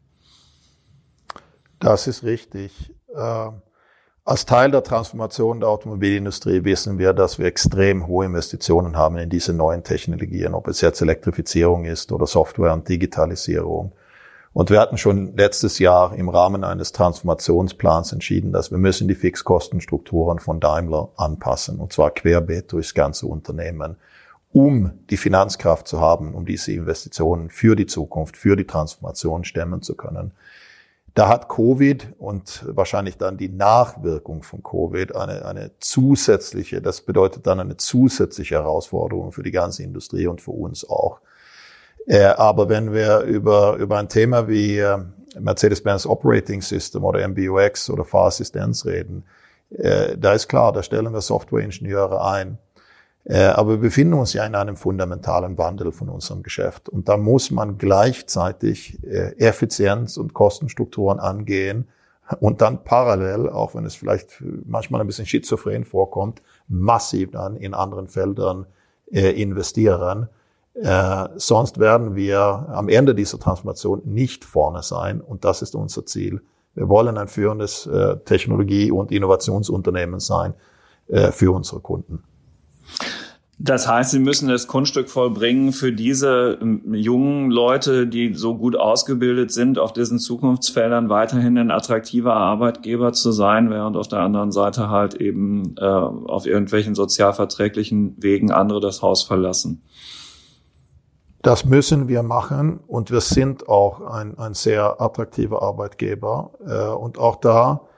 Das 1.81 2.07
ist 2.07 2.25
richtig. 2.25 2.95
Äh, 3.15 3.51
als 4.25 4.47
Teil 4.47 4.71
der 4.71 4.85
Transformation 4.85 5.61
der 5.61 5.69
Automobilindustrie 5.69 6.65
wissen 6.65 6.99
wir, 6.99 7.13
dass 7.13 7.39
wir 7.39 7.47
extrem 7.47 8.07
hohe 8.07 8.27
Investitionen 8.27 8.97
haben 8.97 9.17
in 9.17 9.29
diese 9.29 9.53
neuen 9.53 9.83
Technologien, 9.83 10.55
ob 10.55 10.69
es 10.69 10.81
jetzt 10.81 11.01
Elektrifizierung 11.03 11.85
ist 11.85 12.13
oder 12.13 12.27
Software 12.27 12.73
und 12.73 12.89
Digitalisierung. 12.89 13.93
Und 14.53 14.71
wir 14.71 14.81
hatten 14.81 14.99
schon 14.99 15.37
letztes 15.37 15.79
Jahr 15.79 16.15
im 16.15 16.29
Rahmen 16.29 16.65
eines 16.65 16.91
Transformationsplans 16.93 18.13
entschieden, 18.13 18.53
dass 18.53 18.73
wir 18.73 18.79
müssen 18.79 19.07
die 19.07 19.15
Fixkostenstrukturen 19.15 20.41
von 20.41 20.59
Daimler 20.59 21.11
anpassen, 21.17 21.79
und 21.79 21.93
zwar 21.93 22.11
querbeet 22.11 22.73
durchs 22.73 22.95
ganze 22.95 23.27
Unternehmen, 23.27 23.97
um 24.53 24.91
die 25.09 25.17
Finanzkraft 25.17 25.87
zu 25.87 26.01
haben, 26.01 26.35
um 26.35 26.47
diese 26.47 26.73
Investitionen 26.73 27.51
für 27.51 27.77
die 27.77 27.87
Zukunft, 27.87 28.37
für 28.37 28.57
die 28.57 28.67
Transformation 28.67 29.45
stemmen 29.45 29.83
zu 29.83 29.95
können. 29.95 30.33
Da 31.15 31.29
hat 31.29 31.49
Covid 31.49 32.15
und 32.19 32.65
wahrscheinlich 32.67 33.19
dann 33.19 33.37
die 33.37 33.49
Nachwirkung 33.49 34.43
von 34.43 34.63
Covid 34.63 35.15
eine, 35.15 35.45
eine 35.45 35.73
zusätzliche, 35.79 36.81
das 36.81 37.03
bedeutet 37.03 37.47
dann 37.47 37.61
eine 37.61 37.77
zusätzliche 37.77 38.57
Herausforderung 38.57 39.31
für 39.31 39.43
die 39.43 39.51
ganze 39.51 39.85
Industrie 39.85 40.27
und 40.27 40.41
für 40.41 40.53
uns 40.53 40.89
auch. 40.89 41.21
Äh, 42.07 42.25
aber 42.25 42.69
wenn 42.69 42.93
wir 42.93 43.21
über, 43.21 43.77
über 43.77 43.99
ein 43.99 44.09
Thema 44.09 44.49
wie 44.49 44.79
äh, 44.79 44.99
Mercedes-Benz 45.39 46.07
Operating 46.07 46.63
System 46.63 47.05
oder 47.05 47.27
MBUX 47.27 47.91
oder 47.91 48.05
Fahrassistenz 48.05 48.85
reden, 48.85 49.25
äh, 49.71 50.17
da 50.17 50.33
ist 50.33 50.49
klar, 50.49 50.73
da 50.73 50.83
stellen 50.83 51.13
wir 51.13 51.21
Softwareingenieure 51.21 52.25
ein. 52.25 52.59
Äh, 53.25 53.45
aber 53.45 53.73
wir 53.73 53.79
befinden 53.79 54.15
uns 54.15 54.33
ja 54.33 54.45
in 54.45 54.55
einem 54.55 54.77
fundamentalen 54.77 55.59
Wandel 55.59 55.93
von 55.93 56.09
unserem 56.09 56.43
Geschäft. 56.43 56.89
Und 56.89 57.09
da 57.09 57.17
muss 57.17 57.51
man 57.51 57.79
gleichzeitig 57.79 58.99
äh, 59.05 59.37
Effizienz 59.39 60.17
und 60.17 60.35
Kostenstrukturen 60.35 61.21
angehen 61.21 61.89
und 62.39 62.61
dann 62.61 62.85
parallel, 62.85 63.49
auch 63.49 63.75
wenn 63.75 63.85
es 63.85 63.97
vielleicht 63.97 64.43
manchmal 64.65 65.01
ein 65.01 65.07
bisschen 65.07 65.27
schizophren 65.27 65.85
vorkommt, 65.85 66.43
massiv 66.69 67.33
dann 67.33 67.57
in 67.57 67.75
anderen 67.75 68.07
Feldern 68.07 68.67
äh, 70.75 71.29
sonst 71.37 71.79
werden 71.79 72.15
wir 72.15 72.39
am 72.39 72.89
Ende 72.89 73.15
dieser 73.15 73.39
Transformation 73.39 74.03
nicht 74.05 74.45
vorne 74.45 74.83
sein. 74.83 75.21
Und 75.21 75.45
das 75.45 75.63
ist 75.63 75.75
unser 75.75 76.07
Ziel. 76.07 76.41
Wir 76.75 76.89
wollen 76.89 77.19
ein 77.19 77.27
führendes 77.27 77.91
Technologie- 78.25 78.93
und 78.93 79.11
Innovationsunternehmen 79.11 80.21
sein 80.21 80.55
für 81.33 81.53
unsere 81.53 81.81
Kunden. 81.81 82.23
Das 83.63 83.87
heißt, 83.87 84.13
Sie 84.13 84.21
müssen 84.21 84.49
das 84.49 84.69
Kunststück 84.69 85.11
vollbringen 85.11 85.75
für 85.75 85.93
diese 85.93 86.59
ähm, 86.63 86.95
jungen 86.95 87.51
Leute, 87.51 88.07
die 88.07 88.33
so 88.33 88.57
gut 88.57 88.75
ausgebildet 88.75 89.53
sind, 89.53 89.79
auf 89.79 89.93
diesen 89.93 90.19
Zukunftsfeldern 90.19 91.11
weiterhin 91.11 91.59
ein 91.59 91.71
attraktiver 91.71 92.35
Arbeitgeber 92.35 93.13
zu 93.13 93.33
sein, 93.33 93.69
während 93.69 93.99
auf 93.99 94.09
der 94.09 94.21
anderen 94.21 94.51
Seite 94.51 94.89
halt 94.89 95.13
eben 95.13 95.75
äh, 95.77 95.85
auf 95.85 96.47
irgendwelchen 96.47 96.95
sozialverträglichen 96.95 98.15
Wegen 98.17 98.51
andere 98.51 98.81
das 98.81 99.03
Haus 99.03 99.25
verlassen. 99.25 99.83
Das 101.43 101.65
müssen 101.65 102.07
wir 102.09 102.23
machen 102.23 102.81
und 102.87 103.11
wir 103.11 103.23
sind 103.23 103.69
auch 103.69 104.03
ein, 104.03 104.39
ein 104.39 104.53
sehr 104.53 105.01
attraktiver 105.01 105.63
Arbeitgeber. 105.63 106.51
Äh, 106.67 106.89
und 106.89 107.19
auch 107.19 107.37
da 107.37 107.89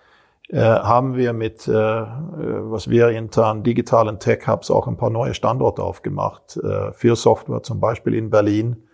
äh, 0.48 0.60
haben 0.60 1.16
wir 1.16 1.32
mit, 1.32 1.66
äh, 1.66 1.72
was 1.72 2.88
wir 2.88 3.08
intern 3.08 3.64
digitalen 3.64 4.20
Tech 4.20 4.46
Hubs 4.46 4.70
auch 4.70 4.86
ein 4.86 4.96
paar 4.96 5.10
neue 5.10 5.34
Standorte 5.34 5.82
aufgemacht. 5.82 6.56
Äh, 6.56 6.92
für 6.92 7.16
Software 7.16 7.64
zum 7.64 7.80
Beispiel 7.80 8.14
in 8.14 8.30
Berlin. 8.30 8.84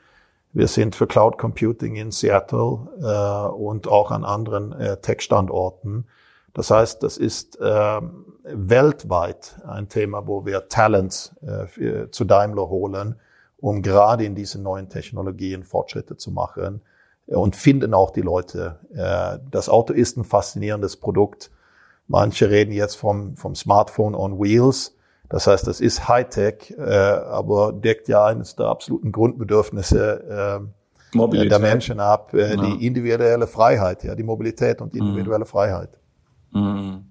Wir 0.54 0.66
sind 0.66 0.96
für 0.96 1.06
Cloud 1.06 1.36
Computing 1.36 1.96
in 1.96 2.10
Seattle 2.10 2.88
äh, 3.02 3.48
und 3.54 3.86
auch 3.86 4.10
an 4.10 4.24
anderen 4.24 4.72
äh, 4.72 4.96
Tech-Standorten. 4.96 6.06
Das 6.54 6.70
heißt, 6.70 7.02
das 7.02 7.18
ist 7.18 7.60
äh, 7.60 8.00
weltweit 8.44 9.60
ein 9.68 9.90
Thema, 9.90 10.26
wo 10.26 10.46
wir 10.46 10.68
Talents 10.68 11.34
äh, 11.42 12.08
zu 12.10 12.24
Daimler 12.24 12.70
holen, 12.70 13.16
um 13.60 13.82
gerade 13.82 14.24
in 14.24 14.34
diesen 14.34 14.62
neuen 14.62 14.88
Technologien 14.88 15.64
Fortschritte 15.64 16.16
zu 16.16 16.30
machen 16.30 16.80
und 17.26 17.56
finden 17.56 17.92
auch 17.94 18.10
die 18.10 18.22
Leute. 18.22 18.78
Äh, 18.94 19.44
das 19.50 19.68
Auto 19.68 19.92
ist 19.92 20.16
ein 20.16 20.24
faszinierendes 20.24 20.96
Produkt. 20.96 21.50
Manche 22.06 22.48
reden 22.50 22.72
jetzt 22.72 22.94
vom, 22.94 23.36
vom 23.36 23.54
Smartphone 23.54 24.14
on 24.14 24.40
Wheels. 24.40 24.96
Das 25.28 25.46
heißt, 25.46 25.66
das 25.66 25.80
ist 25.80 26.08
Hightech, 26.08 26.74
äh, 26.78 26.82
aber 26.82 27.72
deckt 27.72 28.08
ja 28.08 28.24
eines 28.24 28.56
der 28.56 28.66
absoluten 28.66 29.12
Grundbedürfnisse 29.12 30.62
äh, 31.14 31.48
der 31.48 31.58
Menschen 31.58 32.00
ab, 32.00 32.32
äh, 32.32 32.54
ja. 32.54 32.56
die 32.56 32.86
individuelle 32.86 33.46
Freiheit, 33.46 34.04
ja, 34.04 34.14
die 34.14 34.22
Mobilität 34.22 34.80
und 34.80 34.94
individuelle 34.94 35.44
mhm. 35.44 35.48
Freiheit. 35.48 35.98
Mhm. 36.52 37.04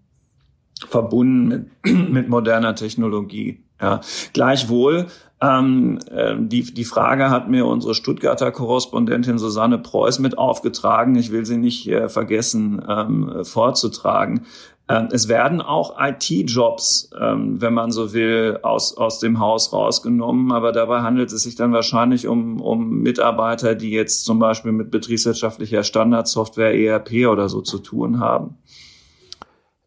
Verbunden 0.88 1.48
mit, 1.48 2.10
mit 2.10 2.30
moderner 2.30 2.74
Technologie. 2.74 3.64
Ja. 3.82 4.02
Gleichwohl 4.34 5.08
ähm, 5.40 6.00
äh, 6.10 6.36
die, 6.40 6.64
die 6.74 6.84
Frage 6.84 7.30
hat 7.30 7.48
mir 7.48 7.66
unsere 7.68 7.94
Stuttgarter 7.94 8.52
Korrespondentin 8.52 9.38
Susanne 9.38 9.78
Preuß 9.78 10.20
mit 10.20 10.38
aufgetragen. 10.38 11.16
Ich 11.16 11.32
will 11.32 11.46
sie 11.46 11.58
nicht 11.58 11.88
äh, 11.88 12.10
vergessen 12.10 12.84
ähm, 12.88 13.44
vorzutragen. 13.44 14.46
Ähm, 14.90 15.10
es 15.12 15.28
werden 15.28 15.62
auch 15.62 15.96
IT-Jobs, 16.00 17.12
ähm, 17.20 17.62
wenn 17.62 17.74
man 17.74 17.92
so 17.92 18.14
will, 18.14 18.60
aus, 18.64 18.98
aus 18.98 19.20
dem 19.20 19.40
Haus 19.40 19.74
rausgenommen. 19.74 20.52
Aber 20.52 20.72
dabei 20.72 21.02
handelt 21.02 21.32
es 21.32 21.44
sich 21.44 21.56
dann 21.56 21.72
wahrscheinlich 21.72 22.28
um, 22.28 22.60
um 22.60 23.02
Mitarbeiter, 23.02 23.76
die 23.76 23.92
jetzt 23.92 24.26
zum 24.26 24.40
Beispiel 24.40 24.72
mit 24.72 24.90
betriebswirtschaftlicher 24.90 25.84
Standardsoftware, 25.84 26.74
ERP 26.74 27.28
oder 27.28 27.48
so 27.48 27.62
zu 27.62 27.78
tun 27.78 28.20
haben. 28.20 28.58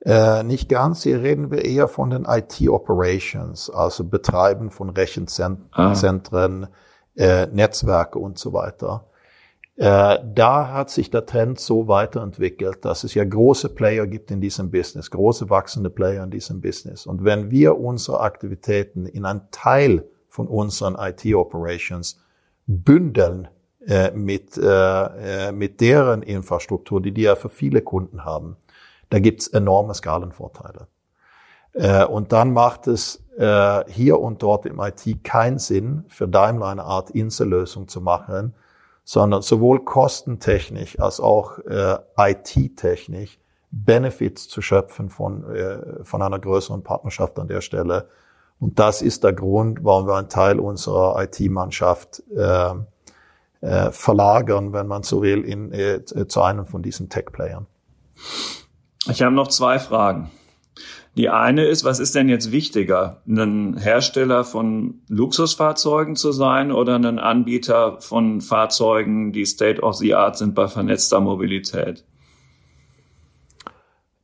Äh, 0.04 0.42
nicht 0.44 0.68
ganz. 0.68 1.02
Hier 1.02 1.22
reden 1.22 1.50
wir 1.50 1.64
eher 1.64 1.86
von 1.88 2.10
den 2.10 2.24
IT-Operations, 2.24 3.70
also 3.70 4.04
Betreiben 4.04 4.70
von 4.70 4.90
Rechenzentren, 4.90 5.68
ah. 6.62 6.72
äh, 7.16 7.46
Netzwerke 7.48 8.18
und 8.18 8.38
so 8.38 8.52
weiter. 8.52 9.06
Äh, 9.76 10.18
da 10.34 10.72
hat 10.72 10.90
sich 10.90 11.10
der 11.10 11.26
Trend 11.26 11.60
so 11.60 11.86
weiterentwickelt, 11.86 12.84
dass 12.84 13.04
es 13.04 13.14
ja 13.14 13.24
große 13.24 13.70
Player 13.70 14.06
gibt 14.06 14.30
in 14.30 14.40
diesem 14.40 14.70
Business, 14.70 15.10
große 15.10 15.48
wachsende 15.50 15.90
Player 15.90 16.24
in 16.24 16.30
diesem 16.30 16.60
Business. 16.60 17.06
Und 17.06 17.24
wenn 17.24 17.50
wir 17.50 17.78
unsere 17.78 18.20
Aktivitäten 18.20 19.06
in 19.06 19.24
einen 19.24 19.48
Teil 19.50 20.04
von 20.28 20.48
unseren 20.48 20.96
IT-Operations 20.96 22.20
bündeln 22.66 23.48
äh, 23.86 24.10
mit, 24.12 24.58
äh, 24.62 25.52
mit 25.52 25.80
deren 25.80 26.22
Infrastruktur, 26.22 27.00
die 27.00 27.12
die 27.12 27.22
ja 27.22 27.34
für 27.34 27.48
viele 27.48 27.80
Kunden 27.80 28.24
haben, 28.24 28.56
da 29.10 29.18
gibt's 29.18 29.48
enorme 29.48 29.94
Skalenvorteile. 29.94 30.86
Äh, 31.72 32.04
und 32.04 32.32
dann 32.32 32.52
macht 32.52 32.86
es 32.86 33.22
äh, 33.36 33.84
hier 33.88 34.20
und 34.20 34.42
dort 34.42 34.66
im 34.66 34.80
IT 34.80 35.22
keinen 35.24 35.58
Sinn, 35.58 36.04
für 36.08 36.28
Daimler 36.28 36.66
eine 36.66 36.84
Art 36.84 37.10
Insellösung 37.10 37.88
zu 37.88 38.00
machen, 38.00 38.54
sondern 39.04 39.42
sowohl 39.42 39.84
kostentechnisch 39.84 40.98
als 41.00 41.20
auch 41.20 41.58
äh, 41.58 41.98
IT-technisch 42.16 43.38
Benefits 43.72 44.48
zu 44.48 44.62
schöpfen 44.62 45.10
von, 45.10 45.48
äh, 45.54 46.04
von 46.04 46.22
einer 46.22 46.38
größeren 46.38 46.82
Partnerschaft 46.82 47.38
an 47.38 47.48
der 47.48 47.60
Stelle. 47.60 48.08
Und 48.58 48.78
das 48.78 49.00
ist 49.00 49.24
der 49.24 49.32
Grund, 49.32 49.84
warum 49.84 50.06
wir 50.06 50.16
einen 50.16 50.28
Teil 50.28 50.60
unserer 50.60 51.22
IT-Mannschaft 51.22 52.22
äh, 52.36 52.72
äh, 53.62 53.90
verlagern, 53.90 54.72
wenn 54.72 54.86
man 54.86 55.02
so 55.02 55.22
will, 55.22 55.44
in, 55.44 55.72
zu 56.28 56.42
einem 56.42 56.66
von 56.66 56.82
diesen 56.82 57.08
Tech-Playern. 57.08 57.66
Ich 59.08 59.22
habe 59.22 59.34
noch 59.34 59.48
zwei 59.48 59.78
Fragen. 59.78 60.30
Die 61.16 61.28
eine 61.28 61.64
ist, 61.64 61.84
was 61.84 61.98
ist 61.98 62.14
denn 62.14 62.28
jetzt 62.28 62.52
wichtiger, 62.52 63.22
ein 63.26 63.76
Hersteller 63.76 64.44
von 64.44 65.00
Luxusfahrzeugen 65.08 66.14
zu 66.14 66.30
sein 66.30 66.70
oder 66.70 66.94
ein 66.94 67.18
Anbieter 67.18 68.00
von 68.00 68.40
Fahrzeugen, 68.40 69.32
die 69.32 69.44
State 69.44 69.82
of 69.82 69.96
the 69.96 70.14
Art 70.14 70.38
sind 70.38 70.54
bei 70.54 70.68
vernetzter 70.68 71.20
Mobilität? 71.20 72.04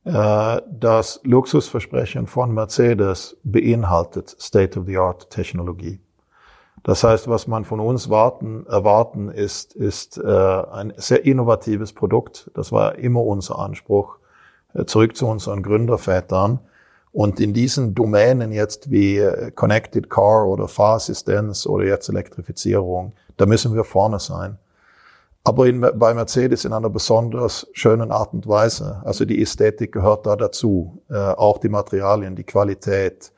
Äh, 0.05 0.61
das 0.71 1.19
Luxusversprechen 1.23 2.27
von 2.27 2.53
Mercedes 2.53 3.35
beinhaltet 3.43 4.37
State 4.39 4.79
of 4.79 4.85
the 4.85 4.97
Art 4.97 5.29
Technologie. 5.29 5.99
Das 6.83 7.03
heißt, 7.03 7.27
was 7.27 7.47
man 7.47 7.65
von 7.65 7.81
uns 7.81 8.09
warten, 8.09 8.65
erwarten 8.65 9.29
ist, 9.29 9.75
ist 9.75 10.17
äh, 10.17 10.23
ein 10.25 10.93
sehr 10.95 11.25
innovatives 11.25 11.91
Produkt. 11.91 12.49
Das 12.53 12.71
war 12.71 12.95
immer 12.95 13.21
unser 13.23 13.59
Anspruch 13.59 14.16
zurück 14.85 15.15
zu 15.15 15.27
unseren 15.27 15.63
Gründervätern. 15.63 16.59
Und 17.11 17.39
in 17.39 17.53
diesen 17.53 17.95
Domänen 17.95 18.51
jetzt 18.51 18.91
wie 18.91 19.17
äh, 19.17 19.51
Connected 19.51 20.09
Car 20.09 20.45
oder 20.47 20.67
Fahrassistenz 20.67 21.65
oder 21.65 21.85
jetzt 21.85 22.09
Elektrifizierung, 22.09 23.13
da 23.37 23.45
müssen 23.45 23.73
wir 23.73 23.83
vorne 23.83 24.19
sein. 24.19 24.57
Aber 25.43 25.65
in, 25.65 25.79
bei 25.79 26.13
Mercedes 26.13 26.65
in 26.65 26.73
einer 26.73 26.89
besonders 26.89 27.67
schönen 27.71 28.11
Art 28.11 28.33
und 28.33 28.47
Weise. 28.47 29.01
Also 29.05 29.23
die 29.23 29.41
Ästhetik 29.41 29.93
gehört 29.93 30.25
da 30.25 30.35
dazu. 30.35 31.01
Äh, 31.09 31.15
auch 31.15 31.57
die 31.59 31.69
Materialien, 31.69 32.35
die 32.35 32.43
Qualität, 32.43 33.31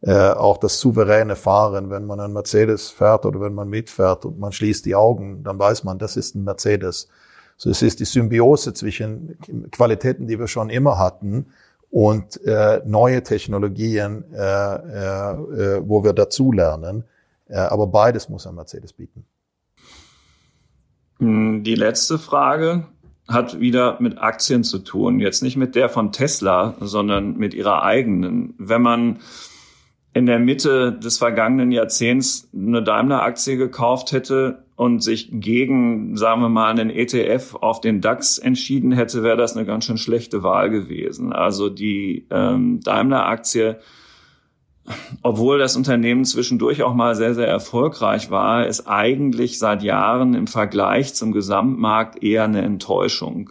äh, 0.00 0.30
auch 0.30 0.56
das 0.56 0.80
souveräne 0.80 1.36
Fahren. 1.36 1.90
Wenn 1.90 2.06
man 2.06 2.18
ein 2.18 2.32
Mercedes 2.32 2.88
fährt 2.88 3.26
oder 3.26 3.42
wenn 3.42 3.54
man 3.54 3.68
mitfährt 3.68 4.24
und 4.24 4.38
man 4.38 4.52
schließt 4.52 4.86
die 4.86 4.94
Augen, 4.94 5.44
dann 5.44 5.58
weiß 5.58 5.84
man, 5.84 5.98
das 5.98 6.16
ist 6.16 6.34
ein 6.34 6.44
Mercedes. 6.44 7.08
So, 7.62 7.68
es 7.68 7.82
ist 7.82 8.00
die 8.00 8.06
Symbiose 8.06 8.72
zwischen 8.72 9.36
Qualitäten, 9.70 10.26
die 10.26 10.38
wir 10.38 10.48
schon 10.48 10.70
immer 10.70 10.96
hatten, 10.96 11.48
und 11.90 12.42
äh, 12.46 12.80
neue 12.86 13.22
Technologien, 13.22 14.24
äh, 14.32 14.38
äh, 14.38 15.82
wo 15.86 16.02
wir 16.02 16.14
dazulernen. 16.14 17.04
Äh, 17.48 17.56
aber 17.56 17.86
beides 17.88 18.30
muss 18.30 18.46
ein 18.46 18.54
Mercedes 18.54 18.94
bieten. 18.94 19.26
Hm, 21.18 21.62
die 21.62 21.74
letzte 21.74 22.18
Frage 22.18 22.86
hat 23.28 23.60
wieder 23.60 24.00
mit 24.00 24.16
Aktien 24.16 24.64
zu 24.64 24.78
tun. 24.78 25.20
Jetzt 25.20 25.42
nicht 25.42 25.58
mit 25.58 25.74
der 25.74 25.90
von 25.90 26.12
Tesla, 26.12 26.76
sondern 26.80 27.36
mit 27.36 27.52
ihrer 27.52 27.82
eigenen. 27.82 28.54
Wenn 28.56 28.80
man 28.80 29.18
in 30.14 30.24
der 30.24 30.38
Mitte 30.38 30.94
des 30.94 31.18
vergangenen 31.18 31.72
Jahrzehnts 31.72 32.48
eine 32.54 32.82
Daimler-Aktie 32.82 33.58
gekauft 33.58 34.12
hätte 34.12 34.64
und 34.80 35.02
sich 35.02 35.28
gegen, 35.30 36.16
sagen 36.16 36.40
wir 36.40 36.48
mal, 36.48 36.70
einen 36.70 36.88
ETF 36.88 37.56
auf 37.56 37.82
den 37.82 38.00
DAX 38.00 38.38
entschieden 38.38 38.92
hätte, 38.92 39.22
wäre 39.22 39.36
das 39.36 39.54
eine 39.54 39.66
ganz 39.66 39.84
schön 39.84 39.98
schlechte 39.98 40.42
Wahl 40.42 40.70
gewesen. 40.70 41.34
Also 41.34 41.68
die 41.68 42.26
ähm, 42.30 42.80
Daimler-Aktie 42.80 43.78
obwohl 45.22 45.58
das 45.58 45.76
Unternehmen 45.76 46.24
zwischendurch 46.24 46.82
auch 46.82 46.94
mal 46.94 47.14
sehr, 47.14 47.34
sehr 47.34 47.46
erfolgreich 47.46 48.30
war, 48.30 48.66
ist 48.66 48.88
eigentlich 48.88 49.58
seit 49.58 49.82
Jahren 49.82 50.32
im 50.32 50.46
Vergleich 50.46 51.14
zum 51.14 51.32
Gesamtmarkt 51.32 52.22
eher 52.22 52.44
eine 52.44 52.62
Enttäuschung. 52.62 53.50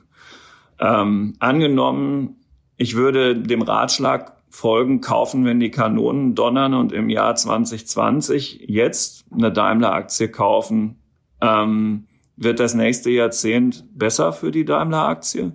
Ähm, 0.80 1.36
angenommen, 1.38 2.38
ich 2.76 2.96
würde 2.96 3.36
dem 3.40 3.62
Ratschlag 3.62 4.34
folgen, 4.50 5.00
kaufen, 5.00 5.46
wenn 5.46 5.60
die 5.60 5.70
Kanonen 5.70 6.34
donnern 6.34 6.74
und 6.74 6.92
im 6.92 7.08
Jahr 7.10 7.36
2020 7.36 8.66
jetzt 8.68 9.26
eine 9.32 9.52
Daimler-Aktie 9.52 10.30
kaufen, 10.30 10.99
ähm, 11.42 12.08
wird 12.36 12.60
das 12.60 12.74
nächste 12.74 13.10
Jahrzehnt 13.10 13.86
besser 13.94 14.34
für 14.34 14.52
die 14.52 14.66
Daimler-Aktie? 14.66 15.54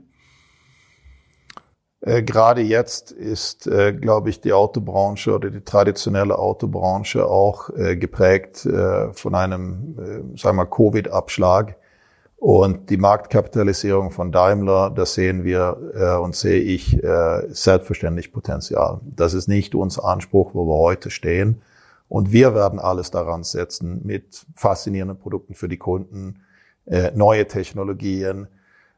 Äh, 2.05 2.23
gerade 2.23 2.61
jetzt 2.61 3.12
ist, 3.12 3.66
äh, 3.66 3.94
glaube 3.94 4.29
ich, 4.29 4.40
die 4.40 4.53
Autobranche 4.53 5.35
oder 5.35 5.51
die 5.51 5.62
traditionelle 5.62 6.38
Autobranche 6.38 7.27
auch 7.27 7.70
äh, 7.70 7.97
geprägt 7.97 8.68
von 9.12 9.35
einem, 9.35 10.35
sagen 10.37 10.57
wir, 10.57 10.66
Covid-Abschlag. 10.66 11.77
Und 12.37 12.90
die 12.90 12.99
Marktkapitalisierung 12.99 14.11
von 14.11 14.31
Daimler, 14.31 14.90
da 14.90 15.07
sehen 15.07 15.44
wir 15.44 16.20
und 16.23 16.37
sehe 16.37 16.61
ich 16.61 17.01
selbstverständlich 17.49 18.33
Potenzial. 18.33 19.01
Das 19.03 19.33
ist 19.33 19.49
nicht 19.49 19.75
unser 19.75 20.05
Anspruch, 20.05 20.51
wo 20.53 20.66
wir 20.66 20.79
heute 20.79 21.09
stehen. 21.09 21.62
Und 22.14 22.31
wir 22.31 22.55
werden 22.55 22.79
alles 22.79 23.11
daran 23.11 23.42
setzen 23.42 24.03
mit 24.05 24.46
faszinierenden 24.55 25.18
Produkten 25.18 25.55
für 25.55 25.66
die 25.66 25.79
Kunden, 25.79 26.44
äh, 26.87 27.11
neue 27.12 27.48
Technologien, 27.48 28.46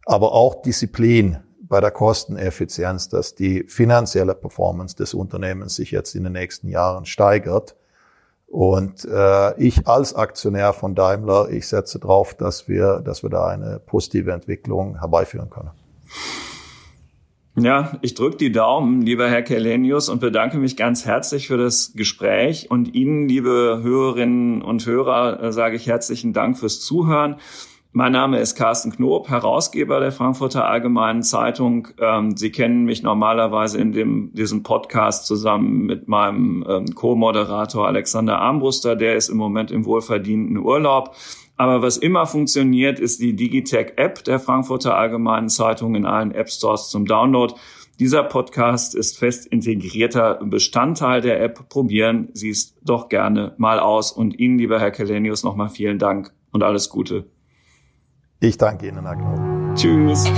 aber 0.05 0.33
auch 0.33 0.61
Disziplin 0.61 1.38
bei 1.59 1.81
der 1.81 1.92
Kosteneffizienz, 1.92 3.09
dass 3.09 3.35
die 3.35 3.64
finanzielle 3.68 4.35
Performance 4.35 4.96
des 4.96 5.14
Unternehmens 5.14 5.76
sich 5.76 5.92
jetzt 5.92 6.14
in 6.14 6.24
den 6.24 6.35
nächsten 6.35 6.68
Jahren 6.68 7.07
steigert. 7.07 7.74
Und 8.48 9.07
äh, 9.07 9.59
ich 9.59 9.88
als 9.88 10.14
Aktionär 10.14 10.74
von 10.74 10.94
Daimler, 10.94 11.48
ich 11.48 11.68
setze 11.68 11.98
darauf, 11.98 12.35
dass 12.35 12.68
wir, 12.68 13.00
dass 13.00 13.22
wir 13.22 13.31
da 13.31 13.46
eine 13.46 13.81
positive 13.87 14.31
Entwicklung 14.33 14.98
herbeiführen 14.98 15.48
können. 15.48 15.70
Ja, 17.59 17.92
ich 18.03 18.12
drücke 18.12 18.37
die 18.37 18.53
Daumen, 18.53 19.01
lieber 19.01 19.31
Herr 19.31 19.40
Kelenius, 19.40 20.11
und 20.11 20.21
bedanke 20.21 20.59
mich 20.59 20.77
ganz 20.77 21.07
herzlich 21.07 21.47
für 21.47 21.57
das 21.57 21.95
Gespräch. 21.95 22.71
Und 22.71 22.95
Ihnen, 22.95 23.29
liebe 23.29 23.81
Hörerinnen 23.83 24.61
und 24.61 24.85
Hörer, 24.85 25.42
äh, 25.42 25.53
sage 25.53 25.77
ich 25.77 25.87
herzlichen 25.87 26.35
Dank 26.35 26.59
fürs 26.59 26.81
Zuhören. 26.83 27.37
Mein 27.92 28.12
Name 28.12 28.40
ist 28.40 28.57
Carsten 28.57 28.92
Knob, 28.92 29.31
Herausgeber 29.31 30.01
der 30.01 30.12
Frankfurter 30.12 30.69
Allgemeinen 30.69 31.23
Zeitung. 31.23 31.88
Ähm, 31.99 32.37
Sie 32.37 32.53
kennen 32.53 32.85
mich 32.85 33.03
normalerweise 33.03 33.79
in 33.79 33.92
dem, 33.92 34.35
diesem 34.35 34.62
Podcast 34.62 35.27
zusammen 35.27 35.87
mit 35.87 36.09
meinem 36.09 36.62
ähm, 36.69 36.95
Co-Moderator 36.95 37.87
Alexander 37.87 38.38
Armbruster. 38.38 38.97
Der 38.97 39.16
ist 39.16 39.31
im 39.31 39.38
Moment 39.38 39.71
im 39.71 39.87
wohlverdienten 39.87 40.59
Urlaub. 40.59 41.16
Aber 41.57 41.83
was 41.83 41.97
immer 41.97 42.27
funktioniert, 42.27 42.99
ist 42.99 43.21
die 43.21 43.35
Digitech-App 43.35 44.25
der 44.25 44.38
Frankfurter 44.38 44.97
Allgemeinen 44.97 45.49
Zeitung 45.49 45.95
in 45.95 46.05
allen 46.05 46.33
App-Stores 46.33 46.90
zum 46.90 47.07
Download. 47.07 47.55
Dieser 47.99 48.25
Podcast 48.25 48.95
ist 48.95 49.19
fest 49.19 49.47
integrierter 49.47 50.38
Bestandteil 50.45 51.23
der 51.23 51.42
App. 51.42 51.71
Probieren 51.71 52.29
Sie 52.35 52.51
es 52.51 52.75
doch 52.83 53.09
gerne 53.09 53.55
mal 53.57 53.81
aus. 53.81 54.12
Und 54.12 54.38
Ihnen, 54.38 54.59
lieber 54.59 54.79
Herr 54.79 54.90
Kelenius, 54.90 55.45
nochmal 55.45 55.71
vielen 55.71 55.99
Dank 55.99 56.33
und 56.53 56.62
alles 56.62 56.90
Gute. 56.90 57.25
Ich 58.40 58.59
danke 58.59 58.88
Ihnen, 58.88 59.07
Herr 59.07 59.16
Knob. 59.16 59.77
Tschüss. 59.77 60.31